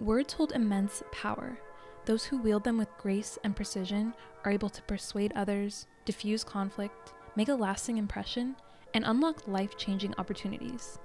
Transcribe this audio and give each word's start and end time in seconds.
Words 0.00 0.32
hold 0.32 0.52
immense 0.52 1.02
power. 1.12 1.58
Those 2.06 2.24
who 2.24 2.40
wield 2.40 2.64
them 2.64 2.78
with 2.78 2.88
grace 2.96 3.38
and 3.44 3.54
precision 3.54 4.14
are 4.46 4.50
able 4.50 4.70
to 4.70 4.82
persuade 4.82 5.30
others, 5.36 5.86
diffuse 6.06 6.42
conflict, 6.42 7.12
make 7.36 7.50
a 7.50 7.54
lasting 7.54 7.98
impression, 7.98 8.56
and 8.94 9.04
unlock 9.04 9.46
life 9.46 9.76
changing 9.76 10.14
opportunities. 10.16 10.98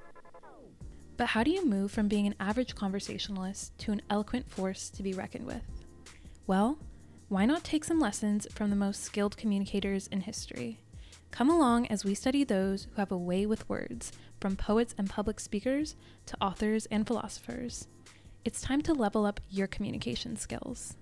But 1.17 1.27
how 1.27 1.43
do 1.43 1.51
you 1.51 1.65
move 1.65 1.91
from 1.91 2.07
being 2.07 2.25
an 2.25 2.35
average 2.39 2.73
conversationalist 2.73 3.77
to 3.79 3.91
an 3.91 4.01
eloquent 4.09 4.49
force 4.49 4.89
to 4.91 5.03
be 5.03 5.13
reckoned 5.13 5.45
with? 5.45 5.63
Well, 6.47 6.79
why 7.27 7.45
not 7.45 7.65
take 7.65 7.83
some 7.83 7.99
lessons 7.99 8.47
from 8.51 8.69
the 8.69 8.77
most 8.77 9.03
skilled 9.03 9.35
communicators 9.35 10.07
in 10.07 10.21
history? 10.21 10.79
Come 11.31 11.49
along 11.49 11.87
as 11.87 12.05
we 12.05 12.15
study 12.15 12.45
those 12.45 12.85
who 12.85 13.01
have 13.01 13.11
a 13.11 13.17
way 13.17 13.45
with 13.45 13.67
words, 13.67 14.13
from 14.39 14.55
poets 14.55 14.95
and 14.97 15.09
public 15.09 15.41
speakers 15.41 15.97
to 16.27 16.37
authors 16.41 16.85
and 16.85 17.05
philosophers. 17.05 17.89
It's 18.45 18.61
time 18.61 18.83
to 18.83 18.93
level 18.93 19.25
up 19.25 19.39
your 19.49 19.65
communication 19.65 20.37
skills. 20.37 20.95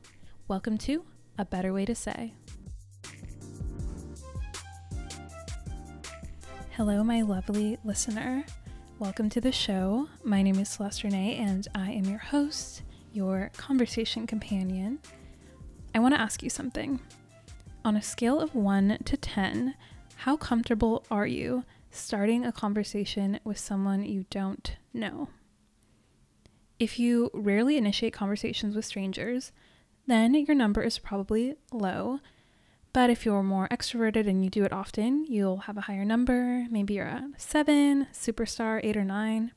Welcome 0.48 0.78
to 0.78 1.04
A 1.38 1.44
Better 1.44 1.74
Way 1.74 1.84
to 1.84 1.94
Say. 1.94 2.32
Hello, 6.78 7.04
my 7.04 7.22
lovely 7.22 7.78
listener. 7.84 8.46
Welcome 8.98 9.30
to 9.30 9.42
the 9.42 9.52
show. 9.52 10.08
My 10.24 10.42
name 10.42 10.58
is 10.58 10.70
Celeste 10.70 11.04
Renee, 11.04 11.36
and 11.36 11.68
I 11.76 11.92
am 11.92 12.06
your 12.06 12.20
host, 12.20 12.84
your 13.12 13.52
conversation 13.58 14.26
companion. 14.26 15.00
I 15.94 16.00
want 16.00 16.16
to 16.16 16.22
ask 16.22 16.44
you 16.44 16.50
something. 16.50 17.02
On 17.84 17.98
a 17.98 18.02
scale 18.02 18.40
of 18.40 18.56
1 18.56 19.00
to 19.04 19.18
10, 19.18 19.76
how 20.16 20.38
comfortable 20.38 21.04
are 21.12 21.28
you 21.28 21.66
starting 21.92 22.46
a 22.46 22.54
conversation 22.54 23.42
with 23.44 23.58
someone 23.58 24.06
you 24.06 24.24
don't 24.30 24.78
know? 24.94 25.28
If 26.80 27.00
you 27.00 27.30
rarely 27.34 27.78
initiate 27.78 28.14
conversations 28.14 28.76
with 28.76 28.86
strangers, 28.86 29.52
then 30.08 30.34
your 30.34 30.56
number 30.56 30.82
is 30.82 31.00
probably 31.00 31.56
low. 31.72 32.20
But 32.92 33.10
if 33.10 33.26
you're 33.26 33.44
more 33.44 33.68
extroverted 33.70 34.28
and 34.28 34.44
you 34.44 34.50
do 34.50 34.64
it 34.64 34.74
often, 34.74 35.26
you'll 35.28 35.58
have 35.58 35.78
a 35.78 35.82
higher 35.82 36.06
number. 36.06 36.68
Maybe 36.70 36.96
you're 36.96 37.08
at 37.08 37.24
seven, 37.42 38.08
superstar, 38.14 38.80
eight, 38.84 38.98
or 38.98 39.04
nine. 39.04 39.52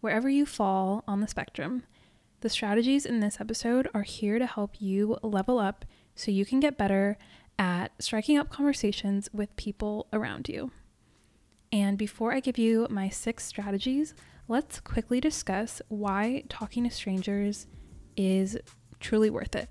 Wherever 0.00 0.28
you 0.28 0.46
fall 0.46 1.02
on 1.08 1.20
the 1.20 1.26
spectrum, 1.26 1.82
the 2.40 2.48
strategies 2.48 3.04
in 3.04 3.18
this 3.18 3.40
episode 3.40 3.88
are 3.94 4.02
here 4.02 4.38
to 4.38 4.46
help 4.46 4.80
you 4.80 5.18
level 5.22 5.58
up 5.58 5.84
so 6.14 6.30
you 6.30 6.46
can 6.46 6.60
get 6.60 6.78
better 6.78 7.18
at 7.58 7.90
striking 7.98 8.38
up 8.38 8.48
conversations 8.48 9.28
with 9.32 9.56
people 9.56 10.06
around 10.12 10.48
you. 10.48 10.70
And 11.72 11.98
before 11.98 12.32
I 12.32 12.38
give 12.40 12.58
you 12.58 12.86
my 12.88 13.08
six 13.08 13.44
strategies, 13.44 14.14
let's 14.48 14.80
quickly 14.80 15.20
discuss 15.20 15.82
why 15.88 16.42
talking 16.48 16.84
to 16.84 16.90
strangers 16.90 17.66
is 18.16 18.56
truly 18.98 19.28
worth 19.28 19.54
it. 19.54 19.68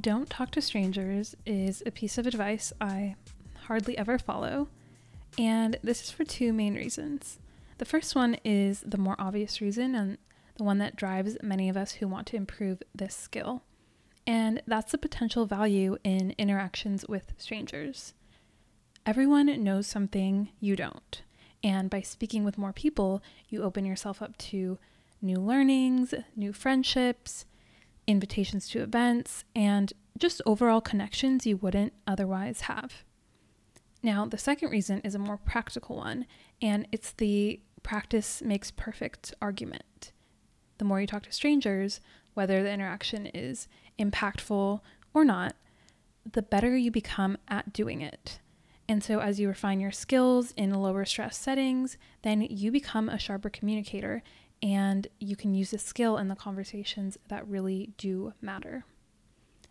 Don't 0.00 0.30
talk 0.30 0.50
to 0.52 0.62
strangers 0.62 1.34
is 1.44 1.82
a 1.84 1.90
piece 1.90 2.16
of 2.16 2.26
advice 2.26 2.72
I 2.80 3.16
hardly 3.66 3.98
ever 3.98 4.18
follow, 4.18 4.68
and 5.38 5.76
this 5.82 6.02
is 6.02 6.10
for 6.10 6.24
two 6.24 6.52
main 6.52 6.74
reasons. 6.74 7.38
The 7.78 7.84
first 7.84 8.14
one 8.14 8.36
is 8.44 8.80
the 8.80 8.98
more 8.98 9.16
obvious 9.18 9.60
reason, 9.60 9.94
and 9.94 10.18
the 10.56 10.64
one 10.64 10.78
that 10.78 10.96
drives 10.96 11.36
many 11.42 11.68
of 11.68 11.76
us 11.76 11.92
who 11.92 12.08
want 12.08 12.28
to 12.28 12.36
improve 12.36 12.82
this 12.94 13.14
skill, 13.14 13.62
and 14.26 14.62
that's 14.66 14.92
the 14.92 14.98
potential 14.98 15.46
value 15.46 15.96
in 16.04 16.34
interactions 16.38 17.04
with 17.08 17.34
strangers. 17.36 18.14
Everyone 19.04 19.62
knows 19.62 19.86
something 19.86 20.50
you 20.60 20.76
don't, 20.76 21.22
and 21.64 21.88
by 21.88 22.02
speaking 22.02 22.44
with 22.44 22.58
more 22.58 22.74
people, 22.74 23.22
you 23.48 23.62
open 23.62 23.86
yourself 23.86 24.20
up 24.20 24.36
to 24.36 24.78
new 25.22 25.38
learnings, 25.38 26.12
new 26.36 26.52
friendships, 26.52 27.46
invitations 28.06 28.68
to 28.68 28.82
events, 28.82 29.44
and 29.56 29.94
just 30.18 30.42
overall 30.44 30.82
connections 30.82 31.46
you 31.46 31.56
wouldn't 31.56 31.94
otherwise 32.06 32.62
have. 32.62 33.02
Now, 34.02 34.26
the 34.26 34.36
second 34.36 34.68
reason 34.70 35.00
is 35.00 35.14
a 35.14 35.18
more 35.18 35.38
practical 35.38 35.96
one, 35.96 36.26
and 36.60 36.86
it's 36.92 37.12
the 37.12 37.60
practice 37.82 38.42
makes 38.42 38.70
perfect 38.70 39.34
argument. 39.40 40.12
The 40.76 40.84
more 40.84 41.00
you 41.00 41.06
talk 41.06 41.22
to 41.22 41.32
strangers, 41.32 42.00
whether 42.34 42.62
the 42.62 42.70
interaction 42.70 43.26
is 43.26 43.68
impactful 43.98 44.80
or 45.14 45.24
not, 45.24 45.56
the 46.30 46.42
better 46.42 46.76
you 46.76 46.90
become 46.90 47.38
at 47.48 47.72
doing 47.72 48.02
it. 48.02 48.40
And 48.88 49.02
so, 49.02 49.20
as 49.20 49.40
you 49.40 49.48
refine 49.48 49.80
your 49.80 49.92
skills 49.92 50.52
in 50.56 50.74
lower 50.74 51.04
stress 51.04 51.38
settings, 51.38 51.96
then 52.22 52.42
you 52.42 52.70
become 52.70 53.08
a 53.08 53.18
sharper 53.18 53.48
communicator 53.48 54.22
and 54.62 55.06
you 55.18 55.36
can 55.36 55.54
use 55.54 55.70
this 55.70 55.82
skill 55.82 56.16
in 56.18 56.28
the 56.28 56.34
conversations 56.34 57.18
that 57.28 57.46
really 57.48 57.92
do 57.96 58.32
matter. 58.40 58.84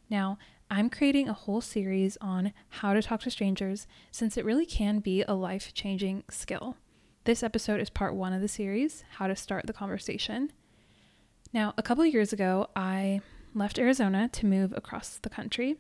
Now, 0.10 0.38
I'm 0.70 0.90
creating 0.90 1.30
a 1.30 1.34
whole 1.34 1.62
series 1.62 2.18
on 2.22 2.54
how 2.70 2.94
to 2.94 3.02
talk 3.02 3.22
to 3.22 3.32
strangers 3.32 3.88
since 4.12 4.38
it 4.38 4.46
really 4.46 4.66
can 4.66 5.00
be 5.00 5.24
a 5.24 5.34
life 5.34 5.74
changing 5.74 6.24
skill. 6.30 6.78
This 7.26 7.44
episode 7.44 7.80
is 7.80 7.90
part 7.90 8.16
one 8.16 8.34
of 8.34 8.42
the 8.42 8.48
series, 8.48 9.04
How 9.18 9.28
to 9.28 9.36
Start 9.36 9.66
the 9.66 9.74
Conversation. 9.74 10.52
Now, 11.54 11.74
a 11.78 11.84
couple 11.84 12.06
years 12.06 12.34
ago, 12.34 12.68
I 12.76 13.22
left 13.54 13.80
Arizona 13.80 14.28
to 14.34 14.46
move 14.46 14.74
across 14.76 15.18
the 15.18 15.30
country. 15.30 15.78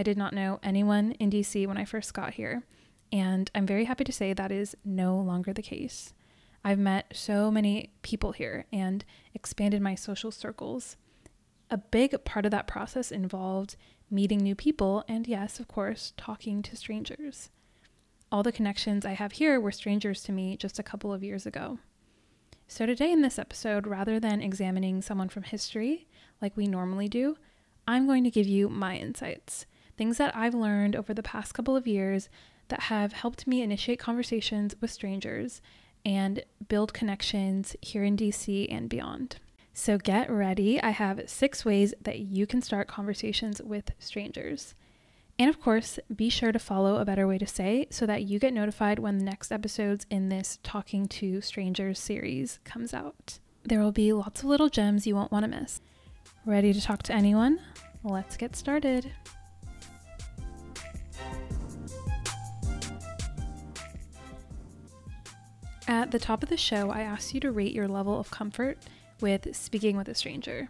I 0.00 0.02
did 0.02 0.16
not 0.16 0.32
know 0.32 0.60
anyone 0.62 1.12
in 1.20 1.28
DC 1.28 1.66
when 1.66 1.76
I 1.76 1.84
first 1.84 2.14
got 2.14 2.32
here, 2.32 2.62
and 3.12 3.50
I'm 3.54 3.66
very 3.66 3.84
happy 3.84 4.02
to 4.04 4.12
say 4.12 4.32
that 4.32 4.50
is 4.50 4.74
no 4.82 5.18
longer 5.18 5.52
the 5.52 5.60
case. 5.60 6.14
I've 6.64 6.78
met 6.78 7.12
so 7.12 7.50
many 7.50 7.90
people 8.00 8.32
here 8.32 8.64
and 8.72 9.04
expanded 9.34 9.82
my 9.82 9.94
social 9.94 10.30
circles. 10.30 10.96
A 11.70 11.76
big 11.76 12.24
part 12.24 12.46
of 12.46 12.50
that 12.50 12.66
process 12.66 13.12
involved 13.12 13.76
meeting 14.10 14.38
new 14.38 14.54
people 14.54 15.04
and, 15.06 15.28
yes, 15.28 15.60
of 15.60 15.68
course, 15.68 16.14
talking 16.16 16.62
to 16.62 16.76
strangers. 16.76 17.50
All 18.32 18.42
the 18.42 18.52
connections 18.52 19.04
I 19.04 19.12
have 19.12 19.32
here 19.32 19.60
were 19.60 19.70
strangers 19.70 20.22
to 20.22 20.32
me 20.32 20.56
just 20.56 20.78
a 20.78 20.82
couple 20.82 21.12
of 21.12 21.22
years 21.22 21.44
ago. 21.44 21.78
So, 22.66 22.86
today 22.86 23.12
in 23.12 23.20
this 23.20 23.38
episode, 23.38 23.86
rather 23.86 24.18
than 24.18 24.40
examining 24.40 25.02
someone 25.02 25.28
from 25.28 25.42
history 25.42 26.08
like 26.40 26.56
we 26.56 26.66
normally 26.66 27.10
do, 27.10 27.36
I'm 27.86 28.06
going 28.06 28.24
to 28.24 28.30
give 28.30 28.46
you 28.46 28.70
my 28.70 28.96
insights, 28.96 29.66
things 30.00 30.16
that 30.16 30.34
I've 30.34 30.54
learned 30.54 30.96
over 30.96 31.12
the 31.12 31.22
past 31.22 31.52
couple 31.52 31.76
of 31.76 31.86
years 31.86 32.30
that 32.68 32.84
have 32.84 33.12
helped 33.12 33.46
me 33.46 33.60
initiate 33.60 33.98
conversations 33.98 34.74
with 34.80 34.90
strangers 34.90 35.60
and 36.06 36.42
build 36.68 36.94
connections 36.94 37.76
here 37.82 38.02
in 38.02 38.16
DC 38.16 38.66
and 38.72 38.88
beyond. 38.88 39.36
So 39.74 39.98
get 39.98 40.30
ready. 40.30 40.80
I 40.82 40.88
have 40.88 41.28
six 41.28 41.66
ways 41.66 41.92
that 42.00 42.20
you 42.20 42.46
can 42.46 42.62
start 42.62 42.88
conversations 42.88 43.60
with 43.60 43.92
strangers. 43.98 44.74
And 45.38 45.50
of 45.50 45.60
course, 45.60 45.98
be 46.16 46.30
sure 46.30 46.50
to 46.50 46.58
follow 46.58 46.96
A 46.96 47.04
Better 47.04 47.26
Way 47.26 47.36
to 47.36 47.46
Say 47.46 47.86
so 47.90 48.06
that 48.06 48.22
you 48.22 48.38
get 48.38 48.54
notified 48.54 49.00
when 49.00 49.18
the 49.18 49.24
next 49.24 49.52
episodes 49.52 50.06
in 50.08 50.30
this 50.30 50.58
Talking 50.62 51.08
to 51.08 51.42
Strangers 51.42 51.98
series 51.98 52.58
comes 52.64 52.94
out. 52.94 53.38
There 53.64 53.80
will 53.80 53.92
be 53.92 54.14
lots 54.14 54.40
of 54.40 54.48
little 54.48 54.70
gems 54.70 55.06
you 55.06 55.14
won't 55.14 55.30
want 55.30 55.44
to 55.44 55.60
miss. 55.60 55.82
Ready 56.46 56.72
to 56.72 56.80
talk 56.80 57.02
to 57.02 57.12
anyone? 57.12 57.60
Let's 58.02 58.38
get 58.38 58.56
started. 58.56 59.12
At 65.90 66.12
the 66.12 66.20
top 66.20 66.44
of 66.44 66.48
the 66.48 66.56
show, 66.56 66.90
I 66.90 67.00
asked 67.00 67.34
you 67.34 67.40
to 67.40 67.50
rate 67.50 67.72
your 67.72 67.88
level 67.88 68.20
of 68.20 68.30
comfort 68.30 68.78
with 69.20 69.56
speaking 69.56 69.96
with 69.96 70.06
a 70.06 70.14
stranger. 70.14 70.68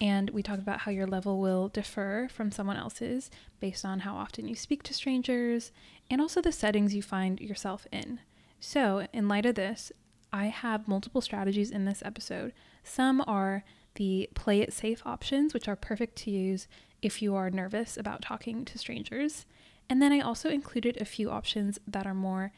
And 0.00 0.30
we 0.30 0.40
talked 0.40 0.62
about 0.62 0.78
how 0.78 0.92
your 0.92 1.08
level 1.08 1.40
will 1.40 1.66
differ 1.66 2.28
from 2.32 2.52
someone 2.52 2.76
else's 2.76 3.28
based 3.58 3.84
on 3.84 3.98
how 3.98 4.14
often 4.14 4.46
you 4.46 4.54
speak 4.54 4.84
to 4.84 4.94
strangers 4.94 5.72
and 6.08 6.20
also 6.20 6.40
the 6.40 6.52
settings 6.52 6.94
you 6.94 7.02
find 7.02 7.40
yourself 7.40 7.88
in. 7.90 8.20
So, 8.60 9.08
in 9.12 9.26
light 9.26 9.46
of 9.46 9.56
this, 9.56 9.90
I 10.32 10.46
have 10.46 10.86
multiple 10.86 11.20
strategies 11.20 11.72
in 11.72 11.84
this 11.84 12.00
episode. 12.04 12.52
Some 12.84 13.20
are 13.26 13.64
the 13.96 14.28
play 14.36 14.60
it 14.60 14.72
safe 14.72 15.04
options, 15.04 15.54
which 15.54 15.66
are 15.66 15.74
perfect 15.74 16.14
to 16.18 16.30
use 16.30 16.68
if 17.02 17.20
you 17.20 17.34
are 17.34 17.50
nervous 17.50 17.96
about 17.96 18.22
talking 18.22 18.64
to 18.66 18.78
strangers. 18.78 19.44
And 19.90 20.00
then 20.00 20.12
I 20.12 20.20
also 20.20 20.50
included 20.50 20.98
a 21.00 21.04
few 21.04 21.30
options 21.30 21.80
that 21.88 22.06
are 22.06 22.14
more 22.14 22.52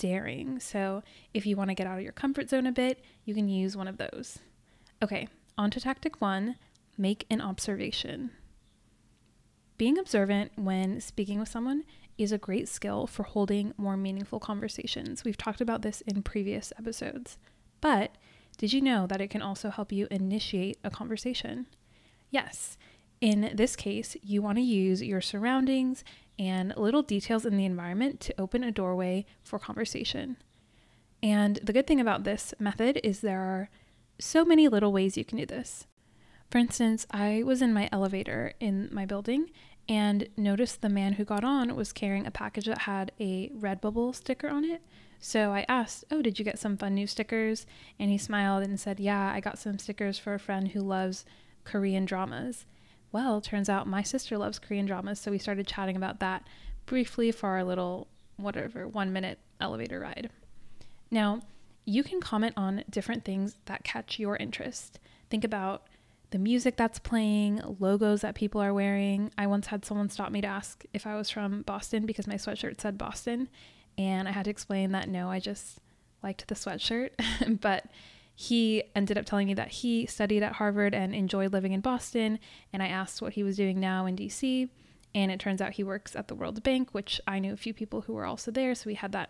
daring. 0.00 0.58
So 0.58 1.04
if 1.32 1.46
you 1.46 1.54
want 1.54 1.70
to 1.70 1.74
get 1.74 1.86
out 1.86 1.98
of 1.98 2.02
your 2.02 2.12
comfort 2.12 2.50
zone 2.50 2.66
a 2.66 2.72
bit, 2.72 3.04
you 3.24 3.34
can 3.34 3.48
use 3.48 3.76
one 3.76 3.86
of 3.86 3.98
those. 3.98 4.40
Okay, 5.00 5.28
on 5.56 5.70
to 5.70 5.80
tactic 5.80 6.20
one 6.20 6.56
make 6.98 7.26
an 7.30 7.40
observation. 7.40 8.30
Being 9.78 9.98
observant 9.98 10.52
when 10.56 11.00
speaking 11.00 11.38
with 11.38 11.48
someone 11.48 11.84
is 12.18 12.32
a 12.32 12.38
great 12.38 12.68
skill 12.68 13.06
for 13.06 13.22
holding 13.22 13.72
more 13.78 13.96
meaningful 13.96 14.40
conversations. 14.40 15.24
We've 15.24 15.38
talked 15.38 15.60
about 15.60 15.82
this 15.82 16.02
in 16.02 16.22
previous 16.22 16.72
episodes. 16.78 17.38
But 17.80 18.16
did 18.58 18.74
you 18.74 18.82
know 18.82 19.06
that 19.06 19.22
it 19.22 19.30
can 19.30 19.40
also 19.40 19.70
help 19.70 19.90
you 19.90 20.06
initiate 20.10 20.78
a 20.84 20.90
conversation? 20.90 21.66
Yes. 22.30 22.76
In 23.22 23.52
this 23.54 23.76
case, 23.76 24.16
you 24.22 24.42
want 24.42 24.58
to 24.58 24.62
use 24.62 25.02
your 25.02 25.20
surroundings 25.22 26.04
and 26.40 26.72
little 26.74 27.02
details 27.02 27.44
in 27.44 27.58
the 27.58 27.66
environment 27.66 28.18
to 28.18 28.40
open 28.40 28.64
a 28.64 28.72
doorway 28.72 29.26
for 29.42 29.58
conversation. 29.58 30.38
And 31.22 31.56
the 31.62 31.74
good 31.74 31.86
thing 31.86 32.00
about 32.00 32.24
this 32.24 32.54
method 32.58 32.98
is 33.04 33.20
there 33.20 33.42
are 33.42 33.68
so 34.18 34.42
many 34.46 34.66
little 34.66 34.90
ways 34.90 35.18
you 35.18 35.24
can 35.24 35.36
do 35.36 35.44
this. 35.44 35.86
For 36.50 36.56
instance, 36.56 37.06
I 37.10 37.42
was 37.44 37.60
in 37.60 37.74
my 37.74 37.90
elevator 37.92 38.54
in 38.58 38.88
my 38.90 39.04
building 39.04 39.50
and 39.86 40.28
noticed 40.38 40.80
the 40.80 40.88
man 40.88 41.14
who 41.14 41.26
got 41.26 41.44
on 41.44 41.76
was 41.76 41.92
carrying 41.92 42.26
a 42.26 42.30
package 42.30 42.64
that 42.64 42.82
had 42.82 43.12
a 43.20 43.50
Redbubble 43.50 44.14
sticker 44.14 44.48
on 44.48 44.64
it. 44.64 44.80
So 45.18 45.52
I 45.52 45.66
asked, 45.68 46.06
Oh, 46.10 46.22
did 46.22 46.38
you 46.38 46.44
get 46.44 46.58
some 46.58 46.78
fun 46.78 46.94
new 46.94 47.06
stickers? 47.06 47.66
And 47.98 48.10
he 48.10 48.16
smiled 48.16 48.62
and 48.62 48.80
said, 48.80 48.98
Yeah, 48.98 49.30
I 49.30 49.40
got 49.40 49.58
some 49.58 49.78
stickers 49.78 50.18
for 50.18 50.32
a 50.32 50.38
friend 50.38 50.68
who 50.68 50.80
loves 50.80 51.26
Korean 51.64 52.06
dramas. 52.06 52.64
Well, 53.12 53.40
turns 53.40 53.68
out 53.68 53.86
my 53.86 54.02
sister 54.02 54.38
loves 54.38 54.58
Korean 54.58 54.86
dramas, 54.86 55.20
so 55.20 55.30
we 55.30 55.38
started 55.38 55.66
chatting 55.66 55.96
about 55.96 56.20
that 56.20 56.44
briefly 56.86 57.32
for 57.32 57.48
our 57.50 57.64
little, 57.64 58.06
whatever, 58.36 58.86
one 58.86 59.12
minute 59.12 59.38
elevator 59.60 60.00
ride. 60.00 60.30
Now, 61.10 61.40
you 61.84 62.04
can 62.04 62.20
comment 62.20 62.54
on 62.56 62.84
different 62.88 63.24
things 63.24 63.56
that 63.64 63.84
catch 63.84 64.18
your 64.18 64.36
interest. 64.36 65.00
Think 65.28 65.44
about 65.44 65.86
the 66.30 66.38
music 66.38 66.76
that's 66.76 66.98
playing, 67.00 67.60
logos 67.80 68.20
that 68.20 68.36
people 68.36 68.60
are 68.60 68.72
wearing. 68.72 69.32
I 69.36 69.46
once 69.46 69.66
had 69.66 69.84
someone 69.84 70.08
stop 70.08 70.30
me 70.30 70.40
to 70.40 70.46
ask 70.46 70.84
if 70.94 71.06
I 71.06 71.16
was 71.16 71.30
from 71.30 71.62
Boston 71.62 72.06
because 72.06 72.28
my 72.28 72.34
sweatshirt 72.34 72.80
said 72.80 72.96
Boston. 72.96 73.48
And 73.98 74.28
I 74.28 74.30
had 74.30 74.44
to 74.44 74.50
explain 74.50 74.92
that 74.92 75.08
no, 75.08 75.28
I 75.28 75.40
just 75.40 75.80
liked 76.22 76.46
the 76.46 76.54
sweatshirt. 76.54 77.10
but 77.60 77.86
he 78.40 78.82
ended 78.96 79.18
up 79.18 79.26
telling 79.26 79.48
me 79.48 79.52
that 79.52 79.68
he 79.68 80.06
studied 80.06 80.42
at 80.42 80.54
Harvard 80.54 80.94
and 80.94 81.14
enjoyed 81.14 81.52
living 81.52 81.72
in 81.72 81.82
Boston. 81.82 82.38
And 82.72 82.82
I 82.82 82.86
asked 82.86 83.20
what 83.20 83.34
he 83.34 83.42
was 83.42 83.54
doing 83.54 83.78
now 83.78 84.06
in 84.06 84.16
DC. 84.16 84.70
And 85.14 85.30
it 85.30 85.38
turns 85.38 85.60
out 85.60 85.72
he 85.72 85.84
works 85.84 86.16
at 86.16 86.28
the 86.28 86.34
World 86.34 86.62
Bank, 86.62 86.88
which 86.92 87.20
I 87.26 87.38
knew 87.38 87.52
a 87.52 87.58
few 87.58 87.74
people 87.74 88.00
who 88.00 88.14
were 88.14 88.24
also 88.24 88.50
there. 88.50 88.74
So 88.74 88.84
we 88.86 88.94
had 88.94 89.12
that 89.12 89.28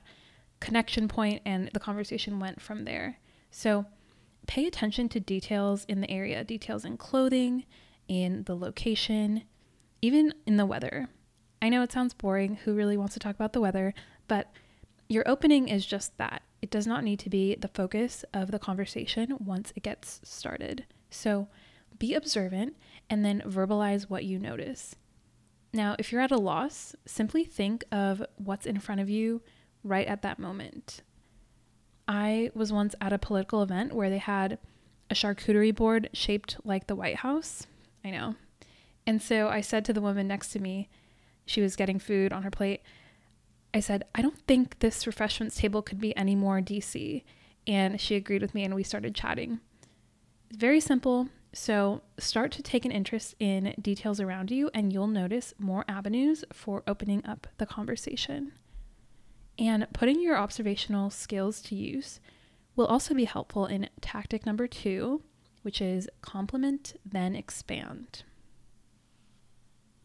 connection 0.60 1.08
point 1.08 1.42
and 1.44 1.70
the 1.74 1.80
conversation 1.80 2.38
went 2.38 2.60
from 2.60 2.84
there. 2.84 3.18
So 3.50 3.84
pay 4.46 4.68
attention 4.68 5.08
to 5.08 5.18
details 5.18 5.84
in 5.86 6.02
the 6.02 6.10
area, 6.10 6.44
details 6.44 6.84
in 6.84 6.96
clothing, 6.96 7.64
in 8.06 8.44
the 8.44 8.54
location, 8.54 9.42
even 10.00 10.34
in 10.46 10.56
the 10.56 10.66
weather. 10.66 11.08
I 11.60 11.68
know 11.68 11.82
it 11.82 11.90
sounds 11.90 12.14
boring. 12.14 12.60
Who 12.64 12.74
really 12.74 12.96
wants 12.96 13.14
to 13.14 13.20
talk 13.20 13.34
about 13.34 13.54
the 13.54 13.60
weather? 13.60 13.92
But 14.28 14.52
your 15.08 15.28
opening 15.28 15.66
is 15.66 15.84
just 15.84 16.16
that. 16.18 16.42
It 16.62 16.70
does 16.70 16.86
not 16.86 17.04
need 17.04 17.18
to 17.20 17.30
be 17.30 17.54
the 17.54 17.68
focus 17.68 18.24
of 18.34 18.50
the 18.50 18.58
conversation 18.58 19.36
once 19.38 19.72
it 19.76 19.82
gets 19.82 20.20
started. 20.24 20.84
So 21.10 21.48
be 21.98 22.14
observant 22.14 22.76
and 23.08 23.24
then 23.24 23.42
verbalize 23.46 24.10
what 24.10 24.24
you 24.24 24.38
notice. 24.38 24.96
Now, 25.72 25.94
if 25.98 26.10
you're 26.10 26.20
at 26.20 26.32
a 26.32 26.38
loss, 26.38 26.96
simply 27.06 27.44
think 27.44 27.84
of 27.92 28.22
what's 28.36 28.66
in 28.66 28.80
front 28.80 29.00
of 29.00 29.08
you 29.08 29.42
right 29.84 30.06
at 30.06 30.22
that 30.22 30.38
moment. 30.38 31.02
I 32.08 32.50
was 32.54 32.72
once 32.72 32.94
at 33.00 33.12
a 33.12 33.18
political 33.18 33.62
event 33.62 33.94
where 33.94 34.10
they 34.10 34.18
had 34.18 34.58
a 35.08 35.14
charcuterie 35.14 35.74
board 35.74 36.10
shaped 36.12 36.56
like 36.64 36.86
the 36.86 36.96
White 36.96 37.16
House. 37.16 37.66
I 38.04 38.10
know. 38.10 38.34
And 39.06 39.22
so 39.22 39.48
I 39.48 39.60
said 39.60 39.84
to 39.84 39.92
the 39.92 40.00
woman 40.00 40.26
next 40.26 40.48
to 40.48 40.58
me, 40.58 40.88
she 41.46 41.60
was 41.60 41.76
getting 41.76 41.98
food 41.98 42.32
on 42.32 42.42
her 42.42 42.50
plate. 42.50 42.82
I 43.72 43.80
said, 43.80 44.04
I 44.14 44.22
don't 44.22 44.38
think 44.46 44.78
this 44.80 45.06
refreshments 45.06 45.56
table 45.56 45.82
could 45.82 46.00
be 46.00 46.16
any 46.16 46.34
more 46.34 46.60
DC. 46.60 47.22
And 47.66 48.00
she 48.00 48.16
agreed 48.16 48.42
with 48.42 48.54
me 48.54 48.64
and 48.64 48.74
we 48.74 48.82
started 48.82 49.14
chatting. 49.14 49.60
Very 50.52 50.80
simple. 50.80 51.28
So 51.52 52.02
start 52.18 52.52
to 52.52 52.62
take 52.62 52.84
an 52.84 52.92
interest 52.92 53.34
in 53.38 53.74
details 53.80 54.20
around 54.20 54.50
you 54.50 54.70
and 54.74 54.92
you'll 54.92 55.06
notice 55.06 55.54
more 55.58 55.84
avenues 55.88 56.44
for 56.52 56.82
opening 56.86 57.24
up 57.24 57.46
the 57.58 57.66
conversation. 57.66 58.52
And 59.58 59.86
putting 59.92 60.20
your 60.20 60.36
observational 60.36 61.10
skills 61.10 61.60
to 61.62 61.74
use 61.74 62.20
will 62.76 62.86
also 62.86 63.14
be 63.14 63.24
helpful 63.24 63.66
in 63.66 63.88
tactic 64.00 64.46
number 64.46 64.66
two, 64.66 65.22
which 65.62 65.80
is 65.80 66.08
compliment, 66.22 66.94
then 67.04 67.36
expand. 67.36 68.22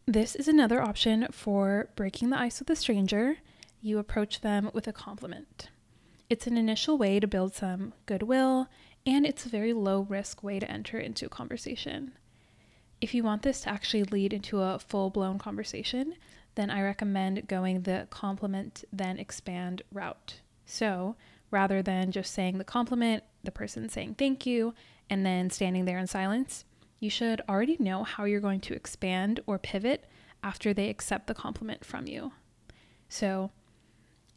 This 0.08 0.36
is 0.36 0.48
another 0.48 0.82
option 0.82 1.28
for 1.32 1.90
breaking 1.96 2.30
the 2.30 2.40
ice 2.40 2.60
with 2.60 2.70
a 2.70 2.76
stranger. 2.76 3.38
You 3.86 4.00
approach 4.00 4.42
them 4.42 4.72
with 4.74 4.88
a 4.88 4.92
compliment. 4.92 5.70
It's 6.28 6.48
an 6.48 6.58
initial 6.58 6.98
way 6.98 7.20
to 7.20 7.28
build 7.28 7.54
some 7.54 7.94
goodwill, 8.08 8.68
and 9.06 9.28
it's 9.28 9.46
a 9.46 9.50
very 9.50 9.74
low 9.74 10.02
risk 10.02 10.42
way 10.42 10.58
to 10.58 10.72
enter 10.72 10.98
into 10.98 11.28
a 11.28 11.30
conversation. 11.30 12.14
If 13.00 13.14
you 13.14 13.24
want 13.24 13.44
this 13.44 13.62
to 13.62 13.70
actually 13.70 14.04
lead 14.06 14.34
into 14.34 14.60
a 14.60 14.80
full 14.80 15.12
blown 15.12 15.38
conversation, 15.38 16.16
then 16.56 16.72
I 16.72 16.82
recommend 16.82 17.48
going 17.48 17.84
the 17.84 18.08
compliment 18.10 18.84
then 18.92 19.20
expand 19.20 19.84
route. 19.94 20.42
So 20.66 21.16
rather 21.52 21.84
than 21.84 22.12
just 22.12 22.34
saying 22.34 22.58
the 22.58 22.64
compliment, 22.64 23.24
the 23.44 23.52
person 23.52 23.88
saying 23.88 24.16
thank 24.16 24.48
you, 24.48 24.74
and 25.12 25.24
then 25.24 25.52
standing 25.52 25.86
there 25.86 26.00
in 26.00 26.08
silence, 26.08 26.66
you 27.00 27.12
should 27.12 27.40
already 27.48 27.78
know 27.80 28.04
how 28.04 28.24
you're 28.24 28.40
going 28.40 28.62
to 28.62 28.74
expand 28.74 29.42
or 29.46 29.60
pivot 29.60 30.06
after 30.42 30.74
they 30.74 30.90
accept 30.90 31.28
the 31.28 31.36
compliment 31.36 31.86
from 31.86 32.08
you. 32.08 32.32
So 33.10 33.52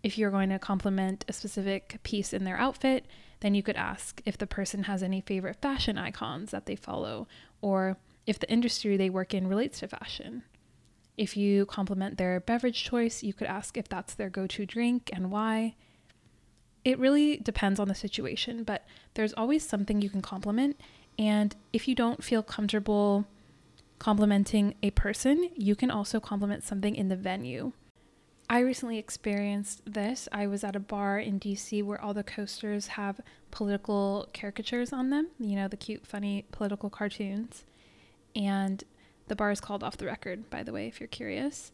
if 0.09 0.17
you're 0.17 0.31
going 0.31 0.49
to 0.49 0.59
compliment 0.59 1.23
a 1.29 1.35
specific 1.35 1.99
piece 2.03 2.33
in 2.33 2.45
their 2.45 2.57
outfit, 2.57 3.05
then 3.41 3.55
you 3.55 3.63
could 3.63 3.77
ask 3.77 4.23
if 4.25 4.39
the 4.39 4.47
person 4.47 4.85
has 4.85 5.03
any 5.03 5.21
favorite 5.21 5.61
fashion 5.61 5.99
icons 5.99 6.51
that 6.51 6.65
they 6.65 6.75
follow, 6.75 7.29
or 7.61 7.99
if 8.27 8.39
the 8.39 8.51
industry 8.51 8.97
they 8.97 9.11
work 9.11 9.35
in 9.35 9.47
relates 9.47 9.81
to 9.81 9.87
fashion. 9.87 10.45
If 11.19 11.37
you 11.37 11.67
compliment 11.67 12.17
their 12.17 12.41
beverage 12.41 12.85
choice, 12.85 13.23
you 13.23 13.35
could 13.35 13.49
ask 13.49 13.77
if 13.77 13.87
that's 13.87 14.15
their 14.15 14.31
go 14.31 14.47
to 14.47 14.65
drink 14.65 15.11
and 15.13 15.31
why. 15.31 15.75
It 16.87 16.99
really 16.99 17.37
depends 17.37 17.79
on 17.79 17.89
the 17.89 17.95
situation, 17.95 18.65
but 18.65 18.87
there's 19.13 19.35
always 19.35 19.63
something 19.63 20.01
you 20.01 20.09
can 20.09 20.23
compliment. 20.23 20.81
And 21.19 21.55
if 21.75 21.87
you 21.87 21.95
don't 21.95 22.25
feel 22.25 22.43
comfortable 22.43 23.27
complimenting 23.99 24.75
a 24.83 24.91
person, 24.91 25.51
you 25.55 25.77
can 25.77 25.91
also 25.91 26.19
compliment 26.19 26.65
something 26.65 26.95
in 26.95 27.11
the 27.11 27.17
venue. 27.17 27.73
I 28.51 28.61
recently 28.61 28.99
experienced 28.99 29.83
this. 29.85 30.27
I 30.33 30.47
was 30.47 30.65
at 30.65 30.75
a 30.75 30.81
bar 30.81 31.19
in 31.19 31.39
DC 31.39 31.85
where 31.85 32.01
all 32.01 32.15
the 32.15 32.23
coasters 32.23 32.89
have 32.89 33.21
political 33.51 34.29
caricatures 34.33 34.93
on 34.93 35.11
them, 35.11 35.29
you 35.39 35.55
know, 35.55 35.69
the 35.69 35.77
cute, 35.77 36.07
funny 36.07 36.47
political 36.51 36.89
cartoons. 36.89 37.65
And 38.35 38.83
the 39.27 39.37
bar 39.37 39.51
is 39.51 39.61
called 39.61 39.85
Off 39.85 39.99
the 39.99 40.07
Record, 40.07 40.49
by 40.49 40.63
the 40.63 40.73
way, 40.73 40.87
if 40.87 40.99
you're 40.99 41.09
curious. 41.09 41.73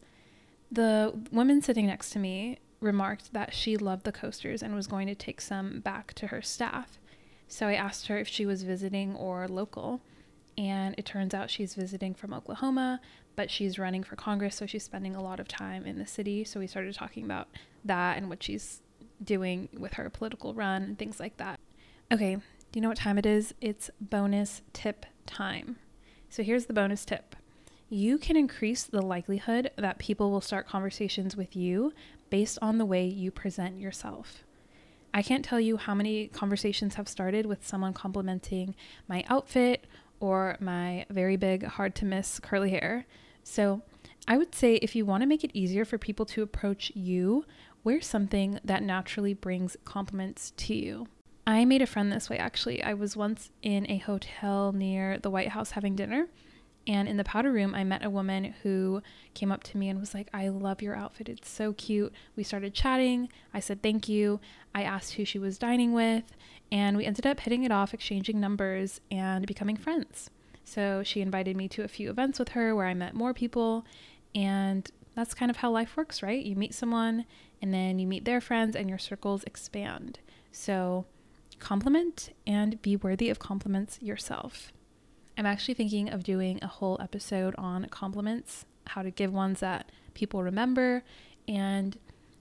The 0.69 1.17
woman 1.31 1.61
sitting 1.61 1.87
next 1.87 2.09
to 2.11 2.19
me 2.19 2.59
remarked 2.81 3.31
that 3.31 3.53
she 3.53 3.77
loved 3.77 4.03
the 4.03 4.11
coasters 4.11 4.61
and 4.61 4.75
was 4.75 4.87
going 4.87 5.07
to 5.07 5.15
take 5.15 5.39
some 5.39 5.79
back 5.79 6.13
to 6.15 6.27
her 6.27 6.41
staff. 6.41 6.99
So 7.47 7.67
I 7.67 7.75
asked 7.75 8.07
her 8.07 8.17
if 8.17 8.27
she 8.27 8.45
was 8.45 8.63
visiting 8.63 9.15
or 9.15 9.47
local. 9.47 10.01
And 10.57 10.95
it 10.97 11.05
turns 11.05 11.33
out 11.33 11.49
she's 11.49 11.75
visiting 11.75 12.13
from 12.13 12.33
Oklahoma, 12.33 13.01
but 13.35 13.51
she's 13.51 13.77
running 13.77 14.03
for 14.03 14.15
Congress, 14.15 14.55
so 14.55 14.65
she's 14.65 14.83
spending 14.83 15.15
a 15.15 15.21
lot 15.21 15.39
of 15.39 15.47
time 15.47 15.85
in 15.85 15.99
the 15.99 16.07
city. 16.07 16.43
So 16.45 16.59
we 16.59 16.67
started 16.67 16.93
talking 16.95 17.25
about 17.25 17.49
that 17.83 18.17
and 18.17 18.29
what 18.29 18.41
she's 18.41 18.81
doing 19.23 19.69
with 19.77 19.93
her 19.93 20.09
political 20.09 20.53
run 20.53 20.83
and 20.83 20.97
things 20.97 21.19
like 21.19 21.37
that. 21.37 21.59
Okay, 22.11 22.35
do 22.35 22.41
you 22.73 22.81
know 22.81 22.89
what 22.89 22.97
time 22.97 23.17
it 23.17 23.25
is? 23.25 23.53
It's 23.61 23.89
bonus 23.99 24.61
tip 24.73 25.05
time. 25.25 25.77
So 26.29 26.43
here's 26.43 26.65
the 26.65 26.73
bonus 26.73 27.05
tip 27.05 27.35
you 27.87 28.17
can 28.17 28.35
increase 28.35 28.83
the 28.83 29.01
likelihood 29.01 29.69
that 29.77 29.99
people 29.99 30.31
will 30.31 30.41
start 30.41 30.67
conversations 30.67 31.37
with 31.37 31.55
you 31.55 31.93
based 32.31 32.57
on 32.61 32.77
the 32.79 32.85
way 32.85 33.05
you 33.05 33.29
present 33.29 33.79
yourself. 33.79 34.43
I 35.13 35.21
can't 35.21 35.45
tell 35.45 35.59
you 35.59 35.77
how 35.77 35.93
many 35.93 36.27
conversations 36.27 36.95
have 36.95 37.07
started 37.07 37.45
with 37.45 37.65
someone 37.65 37.93
complimenting 37.93 38.75
my 39.07 39.23
outfit 39.29 39.85
or 40.19 40.57
my 40.59 41.05
very 41.09 41.35
big, 41.35 41.63
hard 41.63 41.95
to 41.95 42.05
miss 42.05 42.39
curly 42.39 42.71
hair. 42.71 43.05
So, 43.43 43.81
I 44.27 44.37
would 44.37 44.55
say 44.55 44.75
if 44.75 44.95
you 44.95 45.05
want 45.05 45.21
to 45.21 45.27
make 45.27 45.43
it 45.43 45.51
easier 45.53 45.85
for 45.85 45.97
people 45.97 46.25
to 46.27 46.41
approach 46.41 46.91
you, 46.95 47.45
wear 47.83 48.01
something 48.01 48.59
that 48.63 48.81
naturally 48.81 49.33
brings 49.33 49.77
compliments 49.85 50.51
to 50.57 50.73
you. 50.73 51.07
I 51.45 51.63
made 51.63 51.83
a 51.83 51.85
friend 51.85 52.11
this 52.11 52.29
way 52.29 52.37
actually. 52.37 52.81
I 52.81 52.95
was 52.95 53.15
once 53.15 53.51
in 53.61 53.89
a 53.89 53.99
hotel 53.99 54.71
near 54.71 55.19
the 55.19 55.29
White 55.29 55.49
House 55.49 55.71
having 55.71 55.95
dinner 55.95 56.27
and 56.87 57.07
in 57.07 57.17
the 57.17 57.23
powder 57.23 57.51
room, 57.51 57.73
I 57.73 57.83
met 57.83 58.05
a 58.05 58.09
woman 58.09 58.53
who 58.61 59.01
came 59.33 59.51
up 59.51 59.63
to 59.63 59.77
me 59.77 59.89
and 59.89 59.99
was 59.99 60.13
like, 60.13 60.29
I 60.33 60.49
love 60.49 60.81
your 60.81 60.95
outfit. 60.95 61.29
It's 61.29 61.49
so 61.49 61.73
cute. 61.73 62.13
We 62.35 62.43
started 62.43 62.73
chatting. 62.75 63.29
I 63.53 63.59
said, 63.59 63.81
Thank 63.81 64.07
you. 64.07 64.39
I 64.73 64.83
asked 64.83 65.13
who 65.13 65.25
she 65.25 65.39
was 65.39 65.57
dining 65.57 65.93
with, 65.93 66.35
and 66.71 66.95
we 66.95 67.05
ended 67.05 67.25
up 67.25 67.39
hitting 67.39 67.63
it 67.63 67.71
off, 67.71 67.93
exchanging 67.93 68.39
numbers, 68.39 69.01
and 69.09 69.47
becoming 69.47 69.77
friends. 69.77 70.29
So 70.63 71.01
she 71.03 71.21
invited 71.21 71.55
me 71.55 71.67
to 71.69 71.83
a 71.83 71.87
few 71.87 72.09
events 72.09 72.37
with 72.37 72.49
her 72.49 72.75
where 72.75 72.87
I 72.87 72.93
met 72.93 73.13
more 73.13 73.33
people. 73.33 73.85
And 74.33 74.89
that's 75.15 75.33
kind 75.33 75.49
of 75.49 75.57
how 75.57 75.71
life 75.71 75.95
works, 75.95 76.21
right? 76.21 76.43
You 76.43 76.55
meet 76.55 76.73
someone, 76.73 77.25
and 77.61 77.73
then 77.73 77.97
you 77.97 78.05
meet 78.05 78.25
their 78.25 78.41
friends, 78.41 78.75
and 78.75 78.89
your 78.89 78.99
circles 78.99 79.43
expand. 79.45 80.19
So 80.51 81.05
compliment 81.57 82.29
and 82.45 82.81
be 82.81 82.95
worthy 82.95 83.29
of 83.29 83.39
compliments 83.39 83.97
yourself. 84.01 84.71
I'm 85.37 85.45
actually 85.45 85.73
thinking 85.73 86.09
of 86.09 86.23
doing 86.23 86.59
a 86.61 86.67
whole 86.67 86.97
episode 87.01 87.55
on 87.57 87.87
compliments, 87.89 88.65
how 88.87 89.01
to 89.01 89.11
give 89.11 89.33
ones 89.33 89.59
that 89.59 89.91
people 90.13 90.43
remember, 90.43 91.03
and 91.47 91.97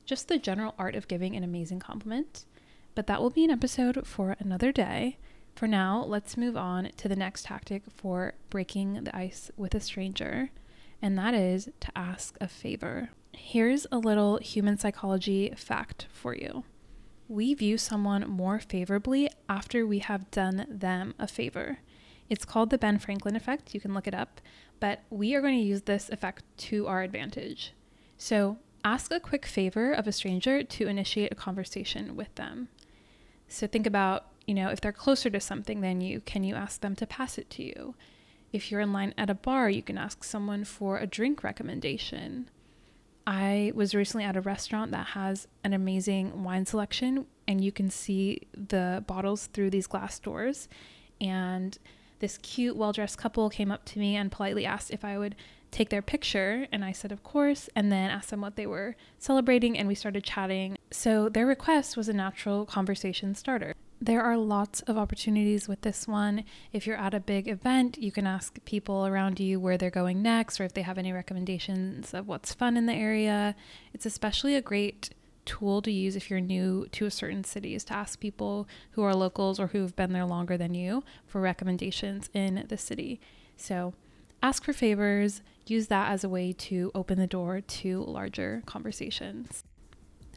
just 0.06 0.28
the 0.28 0.38
general 0.38 0.74
art 0.78 0.94
of 0.94 1.08
giving 1.08 1.34
an 1.34 1.42
amazing 1.42 1.80
compliment. 1.80 2.44
But 2.94 3.08
that 3.08 3.20
will 3.20 3.30
be 3.30 3.44
an 3.44 3.50
episode 3.50 4.06
for 4.06 4.36
another 4.38 4.70
day. 4.70 5.16
For 5.56 5.66
now, 5.66 6.04
let's 6.06 6.36
move 6.36 6.56
on 6.56 6.90
to 6.96 7.08
the 7.08 7.16
next 7.16 7.46
tactic 7.46 7.82
for 7.96 8.34
breaking 8.50 9.04
the 9.04 9.16
ice 9.16 9.50
with 9.56 9.74
a 9.74 9.80
stranger, 9.80 10.50
and 11.02 11.18
that 11.18 11.34
is 11.34 11.68
to 11.80 11.88
ask 11.96 12.36
a 12.40 12.46
favor. 12.46 13.10
Here's 13.32 13.86
a 13.90 13.98
little 13.98 14.38
human 14.38 14.78
psychology 14.78 15.52
fact 15.56 16.06
for 16.12 16.34
you. 16.34 16.64
We 17.28 17.54
view 17.54 17.78
someone 17.78 18.28
more 18.28 18.60
favorably 18.60 19.30
after 19.48 19.86
we 19.86 20.00
have 20.00 20.30
done 20.30 20.66
them 20.68 21.14
a 21.18 21.26
favor. 21.26 21.78
It's 22.30 22.44
called 22.44 22.70
the 22.70 22.78
Ben 22.78 22.98
Franklin 22.98 23.36
effect. 23.36 23.74
You 23.74 23.80
can 23.80 23.94
look 23.94 24.06
it 24.06 24.14
up, 24.14 24.40
but 24.80 25.00
we 25.10 25.34
are 25.34 25.40
going 25.40 25.58
to 25.58 25.64
use 25.64 25.82
this 25.82 26.08
effect 26.08 26.42
to 26.58 26.86
our 26.86 27.02
advantage. 27.02 27.74
So, 28.16 28.58
ask 28.84 29.10
a 29.10 29.20
quick 29.20 29.46
favor 29.46 29.92
of 29.92 30.06
a 30.06 30.12
stranger 30.12 30.62
to 30.62 30.88
initiate 30.88 31.32
a 31.32 31.36
conversation 31.36 32.16
with 32.16 32.34
them. 32.34 32.68
So, 33.48 33.66
think 33.66 33.86
about, 33.86 34.26
you 34.46 34.54
know, 34.54 34.70
if 34.70 34.80
they're 34.80 34.92
closer 34.92 35.30
to 35.30 35.40
something 35.40 35.80
than 35.80 36.00
you, 36.00 36.20
can 36.20 36.44
you 36.44 36.54
ask 36.54 36.80
them 36.80 36.96
to 36.96 37.06
pass 37.06 37.38
it 37.38 37.50
to 37.50 37.62
you? 37.62 37.94
If 38.52 38.70
you're 38.70 38.80
in 38.80 38.92
line 38.92 39.14
at 39.18 39.30
a 39.30 39.34
bar, 39.34 39.68
you 39.68 39.82
can 39.82 39.98
ask 39.98 40.22
someone 40.24 40.64
for 40.64 40.98
a 40.98 41.06
drink 41.06 41.42
recommendation. 41.42 42.48
I 43.26 43.72
was 43.74 43.94
recently 43.94 44.24
at 44.24 44.36
a 44.36 44.40
restaurant 44.40 44.90
that 44.92 45.08
has 45.08 45.48
an 45.64 45.72
amazing 45.72 46.44
wine 46.44 46.66
selection, 46.66 47.26
and 47.48 47.62
you 47.64 47.72
can 47.72 47.90
see 47.90 48.46
the 48.52 49.02
bottles 49.06 49.46
through 49.46 49.70
these 49.70 49.86
glass 49.86 50.18
doors. 50.18 50.68
And 51.20 51.76
this 52.24 52.38
cute, 52.38 52.74
well 52.74 52.92
dressed 52.92 53.18
couple 53.18 53.50
came 53.50 53.70
up 53.70 53.84
to 53.84 53.98
me 53.98 54.16
and 54.16 54.32
politely 54.32 54.64
asked 54.64 54.90
if 54.90 55.04
I 55.04 55.18
would 55.18 55.36
take 55.70 55.90
their 55.90 56.00
picture. 56.00 56.66
And 56.72 56.82
I 56.82 56.90
said, 56.92 57.12
of 57.12 57.22
course, 57.22 57.68
and 57.76 57.92
then 57.92 58.08
asked 58.10 58.30
them 58.30 58.40
what 58.40 58.56
they 58.56 58.66
were 58.66 58.96
celebrating. 59.18 59.76
And 59.76 59.86
we 59.86 59.94
started 59.94 60.24
chatting. 60.24 60.78
So 60.90 61.28
their 61.28 61.44
request 61.44 61.98
was 61.98 62.08
a 62.08 62.14
natural 62.14 62.64
conversation 62.64 63.34
starter. 63.34 63.74
There 64.00 64.22
are 64.22 64.38
lots 64.38 64.80
of 64.82 64.96
opportunities 64.96 65.68
with 65.68 65.82
this 65.82 66.08
one. 66.08 66.44
If 66.72 66.86
you're 66.86 66.96
at 66.96 67.12
a 67.12 67.20
big 67.20 67.46
event, 67.46 67.98
you 67.98 68.10
can 68.10 68.26
ask 68.26 68.58
people 68.64 69.06
around 69.06 69.38
you 69.38 69.60
where 69.60 69.76
they're 69.76 69.90
going 69.90 70.22
next 70.22 70.58
or 70.58 70.64
if 70.64 70.72
they 70.72 70.82
have 70.82 70.96
any 70.96 71.12
recommendations 71.12 72.14
of 72.14 72.26
what's 72.26 72.54
fun 72.54 72.78
in 72.78 72.86
the 72.86 72.94
area. 72.94 73.54
It's 73.92 74.06
especially 74.06 74.54
a 74.54 74.62
great 74.62 75.10
tool 75.44 75.82
to 75.82 75.90
use 75.90 76.16
if 76.16 76.30
you're 76.30 76.40
new 76.40 76.86
to 76.92 77.06
a 77.06 77.10
certain 77.10 77.44
city 77.44 77.74
is 77.74 77.84
to 77.84 77.94
ask 77.94 78.20
people 78.20 78.68
who 78.92 79.02
are 79.02 79.14
locals 79.14 79.60
or 79.60 79.68
who've 79.68 79.94
been 79.96 80.12
there 80.12 80.24
longer 80.24 80.56
than 80.56 80.74
you 80.74 81.04
for 81.26 81.40
recommendations 81.40 82.30
in 82.34 82.64
the 82.68 82.78
city. 82.78 83.20
So 83.56 83.94
ask 84.42 84.64
for 84.64 84.72
favors, 84.72 85.42
use 85.66 85.86
that 85.88 86.10
as 86.10 86.24
a 86.24 86.28
way 86.28 86.52
to 86.52 86.90
open 86.94 87.18
the 87.18 87.26
door 87.26 87.60
to 87.60 88.04
larger 88.04 88.62
conversations. 88.66 89.64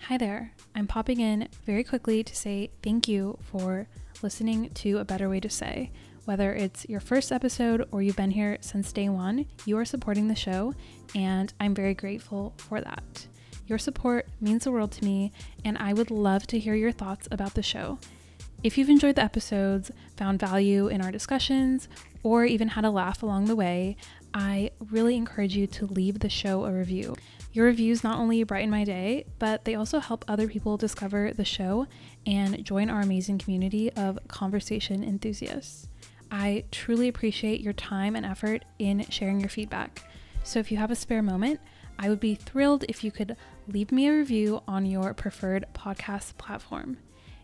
Hi 0.03 0.17
there. 0.17 0.53
I'm 0.75 0.87
popping 0.87 1.19
in 1.19 1.49
very 1.65 1.83
quickly 1.83 2.23
to 2.23 2.35
say 2.35 2.69
thank 2.83 3.07
you 3.07 3.39
for 3.41 3.87
listening 4.21 4.69
to 4.75 4.99
A 4.99 5.05
Better 5.05 5.27
Way 5.27 5.39
to 5.39 5.49
Say. 5.49 5.91
Whether 6.25 6.53
it's 6.53 6.85
your 6.89 6.99
first 6.99 7.31
episode 7.31 7.87
or 7.91 8.01
you've 8.01 8.15
been 8.15 8.31
here 8.31 8.57
since 8.61 8.91
day 8.91 9.09
one, 9.09 9.45
you 9.65 9.77
are 9.77 9.85
supporting 9.85 10.27
the 10.27 10.35
show, 10.35 10.73
and 11.15 11.53
I'm 11.59 11.73
very 11.73 11.93
grateful 11.93 12.53
for 12.57 12.81
that. 12.81 13.27
Your 13.67 13.77
support 13.77 14.27
means 14.39 14.63
the 14.63 14.71
world 14.71 14.93
to 14.93 15.03
me, 15.03 15.33
and 15.65 15.77
I 15.77 15.91
would 15.91 16.09
love 16.09 16.47
to 16.47 16.59
hear 16.59 16.73
your 16.73 16.93
thoughts 16.93 17.27
about 17.29 17.53
the 17.53 17.61
show. 17.61 17.99
If 18.63 18.77
you've 18.77 18.89
enjoyed 18.89 19.15
the 19.15 19.23
episodes, 19.23 19.91
found 20.15 20.39
value 20.39 20.87
in 20.87 21.01
our 21.01 21.11
discussions, 21.11 21.89
or 22.23 22.45
even 22.45 22.69
had 22.69 22.85
a 22.85 22.89
laugh 22.89 23.21
along 23.21 23.45
the 23.45 23.55
way, 23.55 23.97
I 24.33 24.71
really 24.89 25.15
encourage 25.15 25.55
you 25.55 25.67
to 25.67 25.85
leave 25.85 26.19
the 26.19 26.29
show 26.29 26.65
a 26.65 26.71
review. 26.71 27.15
Your 27.51 27.65
reviews 27.65 28.03
not 28.03 28.19
only 28.19 28.41
brighten 28.43 28.69
my 28.69 28.83
day, 28.83 29.25
but 29.37 29.65
they 29.65 29.75
also 29.75 29.99
help 29.99 30.23
other 30.27 30.47
people 30.47 30.77
discover 30.77 31.33
the 31.33 31.45
show 31.45 31.87
and 32.25 32.63
join 32.63 32.89
our 32.89 33.01
amazing 33.01 33.37
community 33.37 33.91
of 33.93 34.17
conversation 34.27 35.03
enthusiasts. 35.03 35.87
I 36.31 36.63
truly 36.71 37.07
appreciate 37.07 37.61
your 37.61 37.73
time 37.73 38.15
and 38.15 38.25
effort 38.25 38.63
in 38.79 39.05
sharing 39.09 39.39
your 39.39 39.49
feedback. 39.49 40.03
So 40.43 40.59
if 40.59 40.71
you 40.71 40.77
have 40.77 40.91
a 40.91 40.95
spare 40.95 41.21
moment, 41.21 41.59
I 41.99 42.09
would 42.09 42.19
be 42.19 42.35
thrilled 42.35 42.85
if 42.87 43.03
you 43.03 43.11
could 43.11 43.35
leave 43.67 43.91
me 43.91 44.07
a 44.07 44.13
review 44.13 44.61
on 44.67 44.85
your 44.85 45.13
preferred 45.13 45.65
podcast 45.73 46.37
platform. 46.37 46.97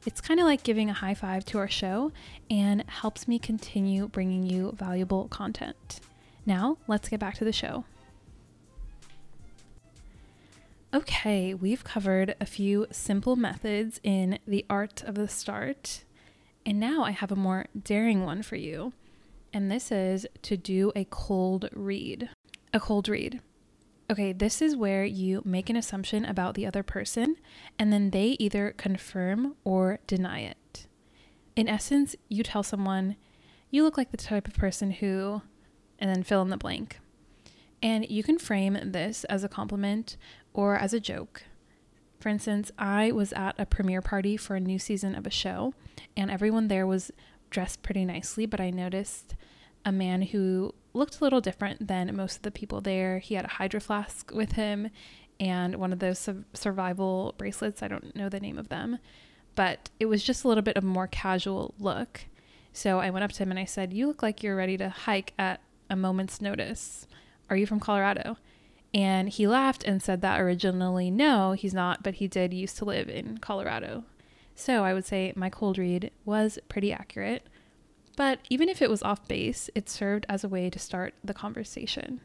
It's 0.06 0.22
kind 0.22 0.40
of 0.40 0.46
like 0.46 0.64
giving 0.64 0.90
a 0.90 0.94
high 0.94 1.14
five 1.14 1.46
to 1.46 1.58
our 1.60 1.68
show 1.68 2.12
and 2.50 2.84
helps 2.88 3.28
me 3.28 3.40
continue 3.40 4.08
bringing 4.08 4.44
you 4.44 4.74
valuable 4.78 5.28
content. 5.28 6.00
Now, 6.46 6.78
let's 6.88 7.10
get 7.10 7.20
back 7.20 7.36
to 7.36 7.46
the 7.46 7.54
show. 7.54 7.86
Okay, 10.94 11.54
we've 11.54 11.84
covered 11.84 12.36
a 12.40 12.46
few 12.46 12.86
simple 12.92 13.36
methods 13.36 14.00
in 14.04 14.40
the 14.46 14.66
art 14.70 15.04
of 15.04 15.16
the 15.16 15.28
start, 15.28 16.04
and 16.66 16.80
now 16.80 17.04
I 17.04 17.12
have 17.12 17.32
a 17.32 17.36
more 17.36 17.66
daring 17.82 18.24
one 18.26 18.44
for 18.44 18.58
you, 18.58 18.94
and 19.52 19.72
this 19.72 19.92
is 19.92 20.28
to 20.44 20.56
do 20.56 20.92
a 20.96 21.08
cold 21.10 21.70
read. 21.74 22.30
A 22.74 22.80
cold 22.80 23.10
read. 23.10 23.42
Okay, 24.14 24.32
this 24.32 24.62
is 24.62 24.76
where 24.76 25.04
you 25.04 25.42
make 25.44 25.72
an 25.72 25.76
assumption 25.76 26.24
about 26.24 26.54
the 26.54 26.68
other 26.68 26.84
person 26.84 27.36
and 27.80 27.92
then 27.92 28.12
they 28.12 28.36
either 28.38 28.70
confirm 28.78 29.56
or 29.64 29.98
deny 30.06 30.42
it. 30.42 30.86
In 31.56 31.68
essence, 31.68 32.16
you 32.30 32.44
tell 32.44 32.62
someone, 32.62 33.16
you 33.72 33.82
look 33.82 33.98
like 33.98 34.12
the 34.12 34.18
type 34.18 34.48
of 34.48 34.54
person 34.54 34.92
who, 34.92 35.42
and 35.98 36.12
then 36.12 36.22
fill 36.22 36.44
in 36.44 36.50
the 36.50 36.58
blank. 36.58 37.00
And 37.82 38.08
you 38.08 38.22
can 38.22 38.38
frame 38.38 38.78
this 38.84 39.24
as 39.24 39.44
a 39.44 39.50
compliment 39.50 40.16
or 40.54 40.76
as 40.76 40.94
a 40.94 41.00
joke. 41.00 41.46
For 42.20 42.30
instance, 42.30 42.70
I 42.78 43.12
was 43.12 43.34
at 43.34 43.56
a 43.58 43.66
premiere 43.66 44.04
party 44.04 44.38
for 44.38 44.56
a 44.56 44.60
new 44.60 44.78
season 44.78 45.16
of 45.16 45.26
a 45.26 45.32
show, 45.32 45.74
and 46.16 46.30
everyone 46.30 46.68
there 46.68 46.86
was 46.86 47.10
dressed 47.50 47.82
pretty 47.82 48.06
nicely, 48.06 48.46
but 48.46 48.62
I 48.62 48.70
noticed 48.70 49.34
a 49.84 49.92
man 49.92 50.22
who 50.22 50.76
looked 50.94 51.20
a 51.20 51.24
little 51.24 51.42
different 51.42 51.88
than 51.88 52.16
most 52.16 52.38
of 52.38 52.42
the 52.44 52.52
people 52.52 52.82
there. 52.82 53.20
He 53.20 53.36
had 53.36 53.46
a 53.46 53.50
hydro 53.50 53.80
flask 53.80 54.32
with 54.34 54.54
him 54.54 54.90
and 55.40 55.76
one 55.76 55.92
of 55.92 56.00
those 56.00 56.20
su- 56.20 56.46
survival 56.54 57.34
bracelets. 57.38 57.82
I 57.82 57.88
don't 57.88 58.16
know 58.16 58.30
the 58.30 58.40
name 58.40 58.58
of 58.58 58.70
them, 58.70 59.00
but 59.56 59.90
it 60.00 60.06
was 60.06 60.24
just 60.24 60.44
a 60.44 60.48
little 60.48 60.64
bit 60.64 60.78
of 60.78 60.84
a 60.84 60.88
more 60.88 61.08
casual 61.08 61.74
look. 61.80 62.22
So 62.72 63.00
I 63.00 63.10
went 63.10 63.24
up 63.24 63.32
to 63.34 63.44
him 63.44 63.52
and 63.52 63.60
I 63.60 63.66
said, 63.66 63.94
You 63.94 64.08
look 64.08 64.24
like 64.24 64.42
you're 64.42 64.56
ready 64.56 64.78
to 64.78 64.90
hike 64.90 65.34
at 65.38 65.62
a 65.90 65.96
moment's 65.96 66.42
notice. 66.42 67.08
Are 67.50 67.56
you 67.58 67.68
from 67.68 67.80
Colorado? 67.80 68.38
And 68.94 69.30
he 69.30 69.48
laughed 69.48 69.84
and 69.84 70.02
said 70.02 70.22
that 70.22 70.40
originally, 70.40 71.10
no, 71.10 71.54
he's 71.54 71.74
not, 71.74 72.04
but 72.04 72.16
he 72.16 72.28
did 72.28 72.54
used 72.54 72.78
to 72.78 72.86
live 72.86 73.10
in 73.10 73.40
Colorado. 73.40 74.04
So 74.56 74.84
I 74.84 74.94
would 74.94 75.06
say 75.06 75.34
my 75.36 75.50
cold 75.50 75.78
read 75.78 76.12
was 76.26 76.60
pretty 76.70 76.94
accurate. 76.94 77.48
But 78.16 78.40
even 78.50 78.70
if 78.70 78.82
it 78.82 78.90
was 78.90 79.04
off 79.04 79.28
base, 79.28 79.70
it 79.74 79.90
served 79.90 80.26
as 80.30 80.44
a 80.44 80.50
way 80.50 80.70
to 80.70 80.80
start 80.80 81.16
the 81.24 81.34
conversation. 81.34 82.22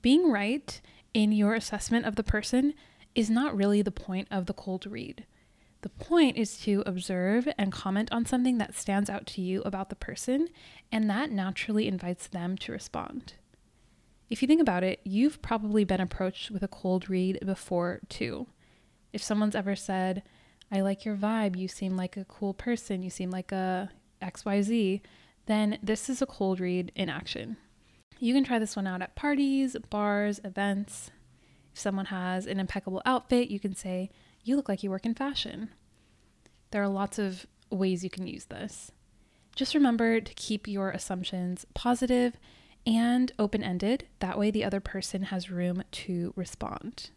Being 0.00 0.30
right 0.30 0.80
in 1.12 1.32
your 1.32 1.54
assessment 1.54 2.06
of 2.06 2.16
the 2.16 2.22
person 2.22 2.74
is 3.14 3.28
not 3.30 3.56
really 3.56 3.82
the 3.82 3.90
point 3.90 4.28
of 4.30 4.46
the 4.46 4.54
cold 4.54 4.86
read. 4.86 5.26
The 5.82 5.88
point 5.88 6.36
is 6.36 6.58
to 6.60 6.82
observe 6.86 7.48
and 7.58 7.70
comment 7.70 8.08
on 8.10 8.26
something 8.26 8.58
that 8.58 8.74
stands 8.74 9.10
out 9.10 9.26
to 9.28 9.42
you 9.42 9.62
about 9.62 9.88
the 9.88 9.96
person, 9.96 10.48
and 10.90 11.08
that 11.08 11.30
naturally 11.30 11.86
invites 11.86 12.26
them 12.26 12.56
to 12.58 12.72
respond. 12.72 13.34
If 14.28 14.42
you 14.42 14.48
think 14.48 14.60
about 14.60 14.82
it, 14.82 15.00
you've 15.04 15.40
probably 15.42 15.84
been 15.84 16.00
approached 16.00 16.50
with 16.50 16.62
a 16.62 16.68
cold 16.68 17.08
read 17.08 17.38
before 17.44 18.00
too. 18.08 18.48
If 19.12 19.22
someone's 19.22 19.54
ever 19.54 19.76
said, 19.76 20.22
I 20.72 20.80
like 20.80 21.04
your 21.04 21.16
vibe, 21.16 21.56
you 21.56 21.68
seem 21.68 21.96
like 21.96 22.16
a 22.16 22.24
cool 22.24 22.52
person, 22.52 23.02
you 23.02 23.10
seem 23.10 23.30
like 23.30 23.52
a 23.52 23.90
XYZ, 24.20 25.00
then 25.46 25.78
this 25.82 26.08
is 26.08 26.20
a 26.20 26.26
cold 26.26 26.60
read 26.60 26.92
in 26.94 27.08
action. 27.08 27.56
You 28.18 28.34
can 28.34 28.44
try 28.44 28.58
this 28.58 28.76
one 28.76 28.86
out 28.86 29.02
at 29.02 29.14
parties, 29.14 29.76
bars, 29.90 30.40
events. 30.44 31.10
If 31.72 31.80
someone 31.80 32.06
has 32.06 32.46
an 32.46 32.58
impeccable 32.60 33.02
outfit, 33.04 33.48
you 33.50 33.60
can 33.60 33.74
say, 33.74 34.10
You 34.42 34.56
look 34.56 34.68
like 34.68 34.82
you 34.82 34.90
work 34.90 35.06
in 35.06 35.14
fashion. 35.14 35.70
There 36.70 36.82
are 36.82 36.88
lots 36.88 37.18
of 37.18 37.46
ways 37.70 38.02
you 38.04 38.10
can 38.10 38.26
use 38.26 38.46
this. 38.46 38.90
Just 39.54 39.74
remember 39.74 40.20
to 40.20 40.34
keep 40.34 40.68
your 40.68 40.90
assumptions 40.90 41.64
positive 41.74 42.36
and 42.86 43.32
open 43.38 43.62
ended. 43.62 44.06
That 44.20 44.38
way, 44.38 44.50
the 44.50 44.64
other 44.64 44.80
person 44.80 45.24
has 45.24 45.50
room 45.50 45.82
to 45.90 46.32
respond. 46.36 47.10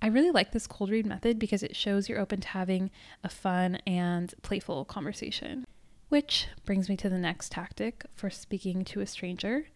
I 0.00 0.06
really 0.08 0.30
like 0.30 0.50
this 0.50 0.66
cold 0.66 0.90
read 0.90 1.06
method 1.06 1.38
because 1.38 1.62
it 1.62 1.76
shows 1.76 2.08
you're 2.08 2.18
open 2.18 2.40
to 2.40 2.48
having 2.48 2.90
a 3.22 3.28
fun 3.28 3.76
and 3.86 4.34
playful 4.42 4.84
conversation. 4.84 5.64
Which 6.12 6.48
brings 6.66 6.90
me 6.90 6.96
to 6.98 7.08
the 7.08 7.16
next 7.16 7.52
tactic 7.52 8.04
for 8.14 8.28
speaking 8.28 8.84
to 8.84 9.00
a 9.00 9.06
stranger, 9.06 9.68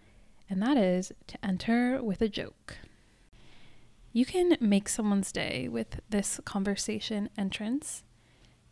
and 0.50 0.60
that 0.60 0.76
is 0.76 1.10
to 1.28 1.42
enter 1.42 2.02
with 2.02 2.20
a 2.20 2.28
joke. 2.28 2.76
You 4.12 4.26
can 4.26 4.58
make 4.60 4.90
someone's 4.90 5.32
day 5.32 5.66
with 5.66 6.00
this 6.10 6.38
conversation 6.44 7.30
entrance. 7.38 8.02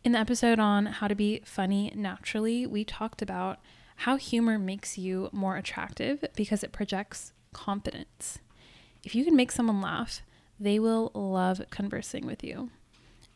In 0.03 0.11
the 0.11 0.19
episode 0.19 0.59
on 0.59 0.85
how 0.85 1.07
to 1.07 1.15
be 1.15 1.41
funny 1.43 1.91
naturally, 1.95 2.67
we 2.67 2.85
talked 2.85 3.23
about 3.23 3.57
how 3.95 4.17
humor 4.17 4.59
makes 4.59 4.99
you 4.99 5.31
more 5.31 5.57
attractive 5.57 6.23
because 6.35 6.63
it 6.63 6.71
projects 6.71 7.33
confidence. 7.51 8.37
If 9.03 9.15
you 9.15 9.25
can 9.25 9.35
make 9.35 9.51
someone 9.51 9.81
laugh, 9.81 10.21
they 10.59 10.77
will 10.77 11.09
love 11.15 11.63
conversing 11.71 12.27
with 12.27 12.43
you. 12.43 12.69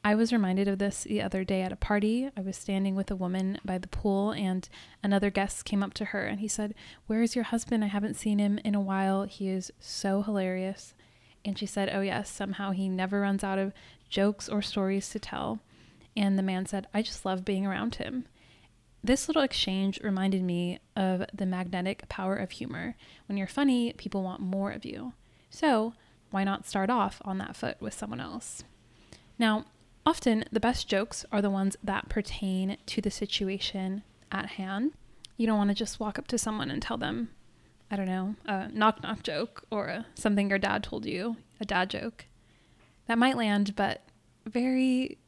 I 0.10 0.16
was 0.16 0.34
reminded 0.34 0.68
of 0.68 0.80
this 0.80 1.04
the 1.04 1.22
other 1.22 1.44
day 1.44 1.62
at 1.62 1.72
a 1.72 1.75
party. 1.75 2.32
I 2.36 2.42
was 2.42 2.58
standing 2.58 2.96
with 2.96 3.12
a 3.12 3.16
woman 3.16 3.60
by 3.63 3.78
the 3.78 3.88
pool, 3.88 4.32
and 4.32 4.68
another 5.04 5.30
guest 5.30 5.66
came 5.66 5.84
up 5.84 5.94
to 5.94 6.06
her 6.06 6.25
and 6.25 6.39
he 6.39 6.48
said, 6.48 6.74
Where 7.06 7.22
is 7.22 7.36
your 7.36 7.44
husband? 7.44 7.84
I 7.84 7.89
haven't 7.89 8.16
seen 8.16 8.39
him 8.39 8.58
in 8.66 8.74
a 8.74 8.82
while. 8.82 9.25
He 9.25 9.50
is 9.50 9.72
so 9.80 10.24
hilarious. 10.24 10.96
And 11.46 11.60
she 11.60 11.68
said, 11.68 11.92
Oh, 11.94 12.01
yes, 12.01 12.28
somehow 12.28 12.72
he 12.72 12.89
never 12.89 13.22
runs 13.22 13.44
out 13.44 13.60
of 13.60 13.72
jokes 14.10 14.50
or 14.50 14.63
stories 14.63 15.12
to 15.12 15.20
tell. 15.20 15.60
And 16.18 16.39
the 16.39 16.44
man 16.44 16.66
said, 16.66 16.88
I 16.92 17.04
just 17.04 17.24
love 17.24 17.46
being 17.46 17.68
around 17.68 17.94
him. 17.94 18.25
This 19.04 19.28
little 19.28 19.44
exchange 19.44 20.00
reminded 20.01 20.42
me 20.42 20.80
of 20.96 21.24
the 21.32 21.46
magnetic 21.46 22.10
power 22.10 22.36
of 22.36 22.50
humor. 22.50 22.96
When 23.28 23.38
you're 23.38 23.46
funny, 23.46 23.94
people 23.94 24.24
want 24.24 24.42
more 24.42 24.72
of 24.72 24.86
you. 24.86 25.13
So, 25.51 25.94
why 26.32 26.46
not 26.46 26.66
start 26.66 26.89
off 26.89 27.22
on 27.24 27.38
that 27.38 27.56
foot 27.56 27.80
with 27.80 27.94
someone 27.94 28.20
else? 28.20 28.63
Now, 29.38 29.66
often 30.10 30.44
the 30.51 30.60
best 30.60 30.88
jokes 30.88 31.24
are 31.32 31.39
the 31.39 31.51
ones 31.51 31.78
that 31.84 32.10
pertain 32.10 32.78
to 32.88 33.00
the 33.00 33.12
situation 33.12 34.01
at 34.32 34.48
hand. 34.48 34.92
You 35.38 35.46
don't 35.46 35.60
want 35.60 35.70
to 35.70 35.75
just 35.75 36.00
walk 36.00 36.18
up 36.18 36.28
to 36.30 36.38
someone 36.39 36.72
and 36.72 36.82
tell 36.82 36.98
them, 36.98 37.30
I 37.92 37.96
don't 37.96 38.08
know, 38.08 38.34
a 38.48 38.70
knock 38.70 39.04
knock 39.04 39.22
joke 39.22 39.66
or 39.70 39.86
a, 39.86 40.08
something 40.16 40.50
your 40.50 40.58
dad 40.58 40.84
told 40.84 41.06
you, 41.06 41.38
a 41.62 41.66
dad 41.66 41.92
joke. 41.92 42.25
That 43.06 43.20
might 43.20 43.38
land, 43.38 43.75
but 43.75 44.01
very, 44.48 45.20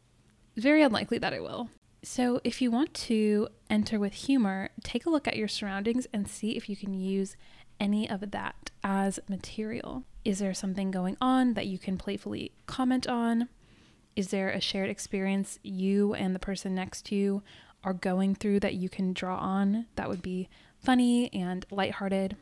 very 0.57 0.81
unlikely 0.81 1.19
that 1.19 1.33
it 1.33 1.43
will. 1.43 1.69
So, 2.01 2.41
if 2.43 2.59
you 2.59 2.71
want 2.71 2.95
to 2.95 3.49
enter 3.69 3.99
with 3.99 4.13
humor, 4.13 4.69
take 4.83 5.05
a 5.05 5.11
look 5.11 5.27
at 5.27 5.37
your 5.37 5.47
surroundings 5.47 6.07
and 6.11 6.27
see 6.27 6.57
if 6.57 6.67
you 6.67 6.75
can 6.75 6.95
use 6.95 7.37
any 7.79 8.09
of 8.09 8.31
that 8.31 8.71
as 8.83 9.19
material. 9.29 10.05
Is 10.25 10.39
there 10.39 10.55
something 10.55 10.89
going 10.89 11.17
on 11.21 11.53
that 11.53 11.67
you 11.67 11.77
can 11.77 11.99
playfully 11.99 12.53
comment 12.65 13.07
on? 13.07 13.47
Is 14.15 14.29
there 14.29 14.49
a 14.49 14.59
shared 14.59 14.89
experience 14.89 15.59
you 15.63 16.13
and 16.13 16.35
the 16.35 16.39
person 16.39 16.75
next 16.75 17.05
to 17.07 17.15
you 17.15 17.43
are 17.83 17.93
going 17.93 18.35
through 18.35 18.59
that 18.59 18.75
you 18.75 18.89
can 18.89 19.13
draw 19.13 19.37
on 19.37 19.85
that 19.95 20.09
would 20.09 20.21
be 20.21 20.49
funny 20.79 21.33
and 21.33 21.65
lighthearted? 21.71 22.35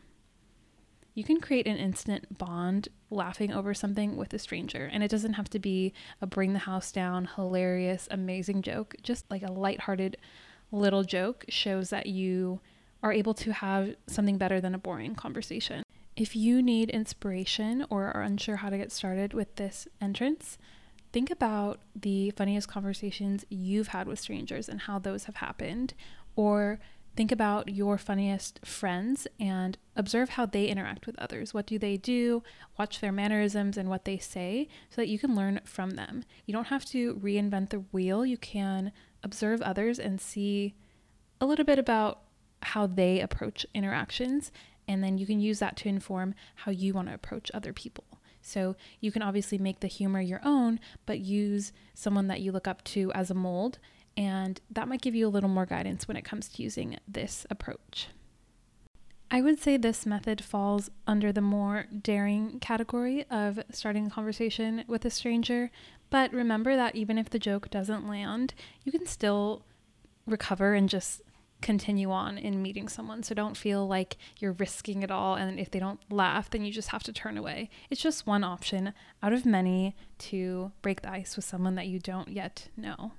you 1.20 1.26
can 1.26 1.42
create 1.42 1.68
an 1.68 1.76
instant 1.76 2.38
bond 2.38 2.88
laughing 3.10 3.52
over 3.52 3.74
something 3.74 4.16
with 4.16 4.34
a 4.34 4.40
stranger. 4.40 4.90
And 4.92 5.04
it 5.04 5.12
doesn't 5.12 5.34
have 5.34 5.50
to 5.50 5.60
be 5.60 5.92
a 6.22 6.26
bring 6.26 6.54
the 6.54 6.60
house 6.60 6.94
down, 6.94 7.30
hilarious, 7.36 8.08
amazing 8.10 8.62
joke. 8.62 8.96
Just 9.04 9.30
like 9.30 9.44
a 9.44 9.52
lighthearted 9.52 10.16
little 10.72 11.04
joke 11.04 11.44
shows 11.50 11.90
that 11.90 12.06
you 12.06 12.62
are 13.04 13.12
able 13.12 13.34
to 13.34 13.52
have 13.52 13.96
something 14.08 14.38
better 14.38 14.62
than 14.62 14.74
a 14.74 14.78
boring 14.80 15.14
conversation. 15.14 15.84
If 16.16 16.38
you 16.38 16.62
need 16.62 16.90
inspiration 16.90 17.86
or 17.90 18.06
are 18.16 18.22
unsure 18.22 18.56
how 18.58 18.70
to 18.70 18.78
get 18.78 18.92
started 18.92 19.34
with 19.34 19.56
this 19.56 19.90
entrance, 20.00 20.58
think 21.12 21.32
about 21.32 21.80
the 21.96 22.32
funniest 22.32 22.68
conversations 22.68 23.46
you've 23.50 23.90
had 23.90 24.08
with 24.08 24.20
strangers 24.20 24.70
and 24.70 24.82
how 24.82 25.00
those 25.00 25.26
have 25.26 25.38
happened, 25.38 25.94
or 26.36 26.80
Think 27.20 27.34
about 27.34 27.68
your 27.68 27.98
funniest 27.98 28.66
friends 28.66 29.28
and 29.42 29.78
observe 29.96 30.30
how 30.30 30.46
they 30.46 30.68
interact 30.68 31.06
with 31.06 31.20
others. 31.20 31.54
What 31.54 31.66
do 31.66 31.78
they 31.78 31.98
do? 31.98 32.44
Watch 32.78 33.02
their 33.02 33.12
mannerisms 33.12 33.76
and 33.76 33.90
what 33.90 34.06
they 34.06 34.18
say 34.18 34.70
so 34.90 35.02
that 35.02 35.10
you 35.10 35.20
can 35.20 35.36
learn 35.36 35.60
from 35.66 35.92
them. 35.92 36.24
You 36.46 36.54
don't 36.54 36.68
have 36.68 36.86
to 36.86 37.16
reinvent 37.16 37.72
the 37.72 37.80
wheel. 37.92 38.26
You 38.26 38.38
can 38.38 38.94
observe 39.22 39.62
others 39.62 40.00
and 40.00 40.22
see 40.22 40.76
a 41.42 41.46
little 41.46 41.66
bit 41.66 41.78
about 41.78 42.22
how 42.62 42.88
they 42.88 43.20
approach 43.20 43.66
interactions. 43.74 44.52
And 44.88 45.04
then 45.04 45.18
you 45.18 45.26
can 45.26 45.42
use 45.42 45.60
that 45.60 45.76
to 45.78 45.90
inform 45.90 46.36
how 46.56 46.72
you 46.72 46.94
want 46.94 47.10
to 47.10 47.14
approach 47.14 47.52
other 47.54 47.74
people. 47.74 48.06
So 48.42 48.76
you 49.00 49.12
can 49.12 49.22
obviously 49.22 49.58
make 49.58 49.80
the 49.80 49.88
humor 49.88 50.22
your 50.22 50.42
own, 50.44 50.80
but 51.06 51.20
use 51.20 51.72
someone 51.94 52.28
that 52.28 52.42
you 52.42 52.52
look 52.52 52.68
up 52.68 52.84
to 52.86 53.12
as 53.14 53.30
a 53.30 53.36
mold 53.36 53.80
and 54.18 54.60
that 54.70 54.88
might 54.88 55.02
give 55.02 55.16
you 55.16 55.28
a 55.28 55.30
little 55.30 55.50
more 55.50 55.66
guidance 55.66 56.08
when 56.08 56.18
it 56.18 56.26
comes 56.26 56.50
to 56.50 56.64
using 56.64 56.98
this 57.08 57.46
approach. 57.50 58.08
I 59.32 59.42
would 59.42 59.60
say 59.60 59.78
this 59.78 60.06
method 60.06 60.44
falls 60.44 60.90
under 61.06 61.32
the 61.32 61.42
more 61.42 61.86
daring 62.02 62.60
category 62.60 63.26
of 63.30 63.60
starting 63.72 64.08
a 64.08 64.10
conversation 64.10 64.84
with 64.88 65.06
a 65.06 65.10
stranger, 65.10 65.70
but 66.10 66.34
remember 66.34 66.76
that 66.76 66.96
even 66.96 67.18
if 67.18 67.30
the 67.30 67.40
joke 67.40 67.70
doesn't 67.70 68.10
land, 68.10 68.56
you 68.84 68.92
can 68.92 69.06
still 69.06 69.64
recover 70.26 70.74
and 70.74 70.90
just 70.90 71.22
continue 71.62 72.12
on 72.12 72.38
in 72.38 72.62
meeting 72.62 72.88
someone. 72.88 73.24
So 73.24 73.36
don't 73.36 73.58
feel 73.58 73.88
like 73.88 74.18
you're 74.40 74.54
risking 74.54 75.04
it 75.04 75.12
all. 75.12 75.36
And 75.36 75.60
if 75.60 75.70
they 75.72 75.80
don't 75.80 76.00
laugh, 76.10 76.50
then 76.50 76.64
you 76.64 76.72
just 76.72 76.90
have 76.90 77.04
to 77.04 77.14
turn 77.14 77.38
away. 77.38 77.70
It's 77.90 78.02
just 78.02 78.28
one 78.28 78.44
option 78.44 78.94
out 79.22 79.34
of 79.34 79.46
many 79.46 79.96
to 80.20 80.72
break 80.82 81.02
the 81.02 81.12
ice 81.12 81.36
with 81.36 81.46
someone 81.46 81.76
that 81.76 81.88
you 81.88 82.00
don't 82.00 82.30
yet 82.30 82.70
know. 82.78 83.14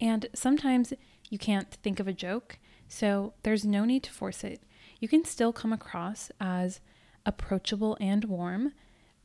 And 0.00 0.26
sometimes 0.34 0.92
you 1.30 1.38
can't 1.38 1.72
think 1.82 2.00
of 2.00 2.08
a 2.08 2.12
joke, 2.12 2.58
so 2.88 3.32
there's 3.42 3.64
no 3.64 3.84
need 3.84 4.02
to 4.04 4.12
force 4.12 4.44
it. 4.44 4.62
You 5.00 5.08
can 5.08 5.24
still 5.24 5.52
come 5.52 5.72
across 5.72 6.30
as 6.40 6.80
approachable 7.24 7.96
and 8.00 8.24
warm 8.24 8.72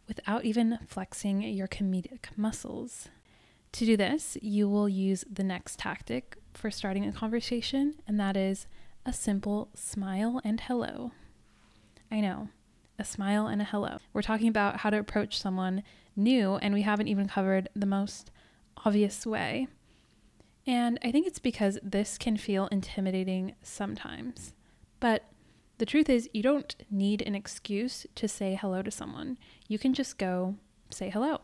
without 0.07 0.45
even 0.45 0.79
flexing 0.87 1.41
your 1.41 1.67
comedic 1.67 2.25
muscles. 2.35 3.09
To 3.73 3.85
do 3.85 3.95
this, 3.95 4.37
you 4.41 4.67
will 4.67 4.89
use 4.89 5.23
the 5.31 5.43
next 5.43 5.79
tactic 5.79 6.37
for 6.53 6.71
starting 6.71 7.05
a 7.05 7.11
conversation, 7.11 7.95
and 8.07 8.19
that 8.19 8.37
is 8.37 8.67
a 9.05 9.13
simple 9.13 9.69
smile 9.73 10.41
and 10.43 10.61
hello. 10.61 11.11
I 12.11 12.19
know, 12.19 12.49
a 12.99 13.03
smile 13.03 13.47
and 13.47 13.61
a 13.61 13.65
hello. 13.65 13.97
We're 14.13 14.21
talking 14.21 14.47
about 14.47 14.77
how 14.77 14.89
to 14.89 14.99
approach 14.99 15.39
someone 15.39 15.83
new, 16.15 16.55
and 16.55 16.73
we 16.73 16.81
haven't 16.83 17.07
even 17.07 17.27
covered 17.27 17.69
the 17.75 17.85
most 17.85 18.31
obvious 18.85 19.25
way. 19.25 19.67
And 20.67 20.99
I 21.03 21.11
think 21.11 21.25
it's 21.25 21.39
because 21.39 21.79
this 21.81 22.17
can 22.17 22.37
feel 22.37 22.67
intimidating 22.67 23.55
sometimes. 23.63 24.53
But 24.99 25.25
the 25.79 25.85
truth 25.85 26.09
is, 26.09 26.29
you 26.33 26.43
don't 26.43 26.75
need 26.91 27.23
an 27.23 27.33
excuse 27.33 28.05
to 28.15 28.27
say 28.27 28.53
hello 28.53 28.83
to 28.83 28.91
someone. 28.91 29.39
You 29.67 29.79
can 29.79 29.93
just 29.93 30.19
go 30.19 30.55
say 30.91 31.09
hello. 31.09 31.41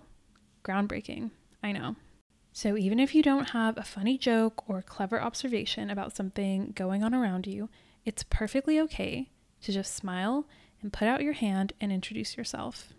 Groundbreaking, 0.63 1.31
I 1.63 1.71
know. 1.71 1.95
So 2.57 2.75
even 2.75 2.99
if 2.99 3.13
you 3.13 3.21
don't 3.21 3.51
have 3.51 3.77
a 3.77 3.83
funny 3.83 4.17
joke 4.17 4.67
or 4.67 4.81
clever 4.81 5.21
observation 5.21 5.91
about 5.91 6.15
something 6.15 6.73
going 6.75 7.03
on 7.03 7.13
around 7.13 7.45
you, 7.45 7.69
it's 8.03 8.23
perfectly 8.23 8.79
okay 8.79 9.29
to 9.61 9.71
just 9.71 9.95
smile 9.95 10.47
and 10.81 10.91
put 10.91 11.07
out 11.07 11.21
your 11.21 11.33
hand 11.33 11.73
and 11.79 11.91
introduce 11.91 12.35
yourself. 12.35 12.93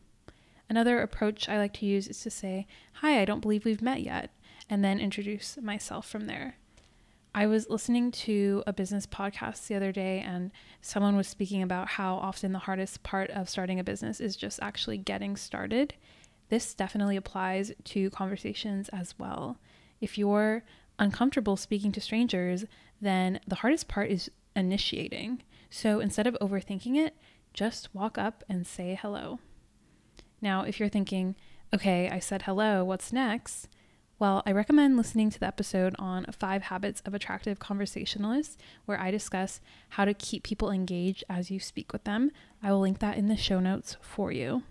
Another 0.71 1.01
approach 1.01 1.49
I 1.49 1.59
like 1.59 1.73
to 1.73 1.87
use 1.87 2.07
is 2.07 2.21
to 2.21 2.31
say, 2.31 2.69
Hi, 3.01 3.21
I 3.21 3.25
don't 3.25 3.41
believe 3.41 3.65
we've 3.65 3.83
met 3.83 4.01
yet 4.01 4.31
and 4.71 4.85
then 4.85 5.01
introduce 5.01 5.59
myself 5.61 6.09
from 6.09 6.27
there. 6.27 6.55
I 7.35 7.49
was 7.49 7.69
listening 7.69 8.13
to 8.13 8.63
a 8.65 8.73
business 8.73 9.07
podcast 9.07 9.67
the 9.67 9.75
other 9.75 9.91
day, 9.91 10.21
and 10.21 10.53
someone 10.83 11.17
was 11.17 11.27
speaking 11.27 11.63
about 11.63 11.89
how 11.89 12.15
often 12.15 12.53
the 12.53 12.61
hardest 12.61 13.03
part 13.03 13.29
of 13.31 13.49
starting 13.49 13.81
a 13.81 13.85
business 13.85 14.21
is 14.21 14.37
just 14.37 14.61
actually 14.63 14.99
getting 14.99 15.37
started. 15.37 15.95
This 16.49 16.75
definitely 16.75 17.17
applies 17.17 17.73
to 17.85 18.11
conversations 18.11 18.89
as 18.91 19.15
well. 19.19 19.59
If 20.01 20.17
you're 20.17 20.65
uncomfortable 20.99 21.57
speaking 21.57 21.93
to 21.93 22.01
strangers, 22.01 22.65
then 23.01 23.41
the 23.47 23.57
hardest 23.57 23.89
part 23.89 24.11
is 24.11 24.31
initiating. 24.57 25.43
So 25.71 26.01
instead 26.01 26.27
of 26.27 26.37
overthinking 26.41 26.97
it, 26.97 27.15
just 27.53 27.95
walk 27.95 28.19
up 28.19 28.45
and 28.49 28.67
say 28.67 28.99
hello. 29.01 29.39
Now, 30.41 30.63
if 30.63 30.79
you're 30.79 30.89
thinking, 30.89 31.37
okay, 31.75 32.09
I 32.09 32.19
said 32.19 32.43
hello, 32.43 32.85
what's 32.85 33.13
next? 33.13 33.69
Well, 34.19 34.43
I 34.45 34.51
recommend 34.51 34.97
listening 34.97 35.31
to 35.31 35.39
the 35.39 35.47
episode 35.47 35.95
on 35.97 36.27
Five 36.33 36.63
Habits 36.63 37.01
of 37.05 37.15
Attractive 37.15 37.61
Conversationalists, 37.61 38.57
where 38.85 39.01
I 39.01 39.13
discuss 39.13 39.61
how 39.91 40.05
to 40.05 40.15
keep 40.15 40.43
people 40.43 40.73
engaged 40.73 41.23
as 41.29 41.53
you 41.53 41.61
speak 41.61 41.93
with 41.93 42.03
them. 42.03 42.33
I 42.61 42.73
will 42.73 42.81
link 42.81 42.99
that 42.99 43.17
in 43.17 43.29
the 43.29 43.37
show 43.37 43.61
notes 43.61 43.97
for 44.01 44.33
you. 44.33 44.65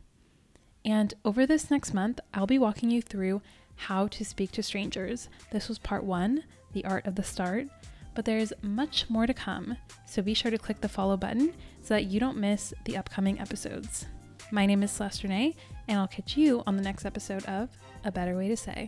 And 0.88 1.14
over 1.26 1.46
this 1.46 1.70
next 1.70 1.94
month, 1.94 2.22
I'll 2.34 2.48
be 2.48 2.58
walking 2.58 2.90
you 2.90 3.02
through 3.02 3.42
how 3.76 4.08
to 4.08 4.24
speak 4.24 4.54
to 4.54 4.64
strangers. 4.64 5.28
This 5.52 5.68
was 5.68 5.78
part 5.78 6.06
one, 6.06 6.46
the 6.72 6.86
art 6.86 7.06
of 7.06 7.16
the 7.16 7.24
start, 7.24 7.68
but 8.16 8.24
there's 8.24 8.54
much 8.62 9.10
more 9.10 9.28
to 9.28 9.34
come. 9.34 9.76
So 10.06 10.22
be 10.22 10.34
sure 10.34 10.50
to 10.50 10.58
click 10.58 10.80
the 10.80 10.88
follow 10.88 11.18
button 11.18 11.54
so 11.82 11.94
that 11.94 12.06
you 12.06 12.22
don't 12.22 12.38
miss 12.38 12.74
the 12.86 12.96
upcoming 12.96 13.38
episodes. 13.38 14.06
My 14.50 14.66
name 14.66 14.82
is 14.82 14.92
Celeste 14.92 15.24
Renee, 15.24 15.56
and 15.90 16.00
I'll 16.00 16.08
catch 16.08 16.38
you 16.38 16.64
on 16.66 16.78
the 16.78 16.84
next 16.84 17.04
episode 17.04 17.44
of 17.48 17.68
A 18.06 18.12
Better 18.12 18.38
Way 18.38 18.48
to 18.48 18.56
Say. 18.56 18.88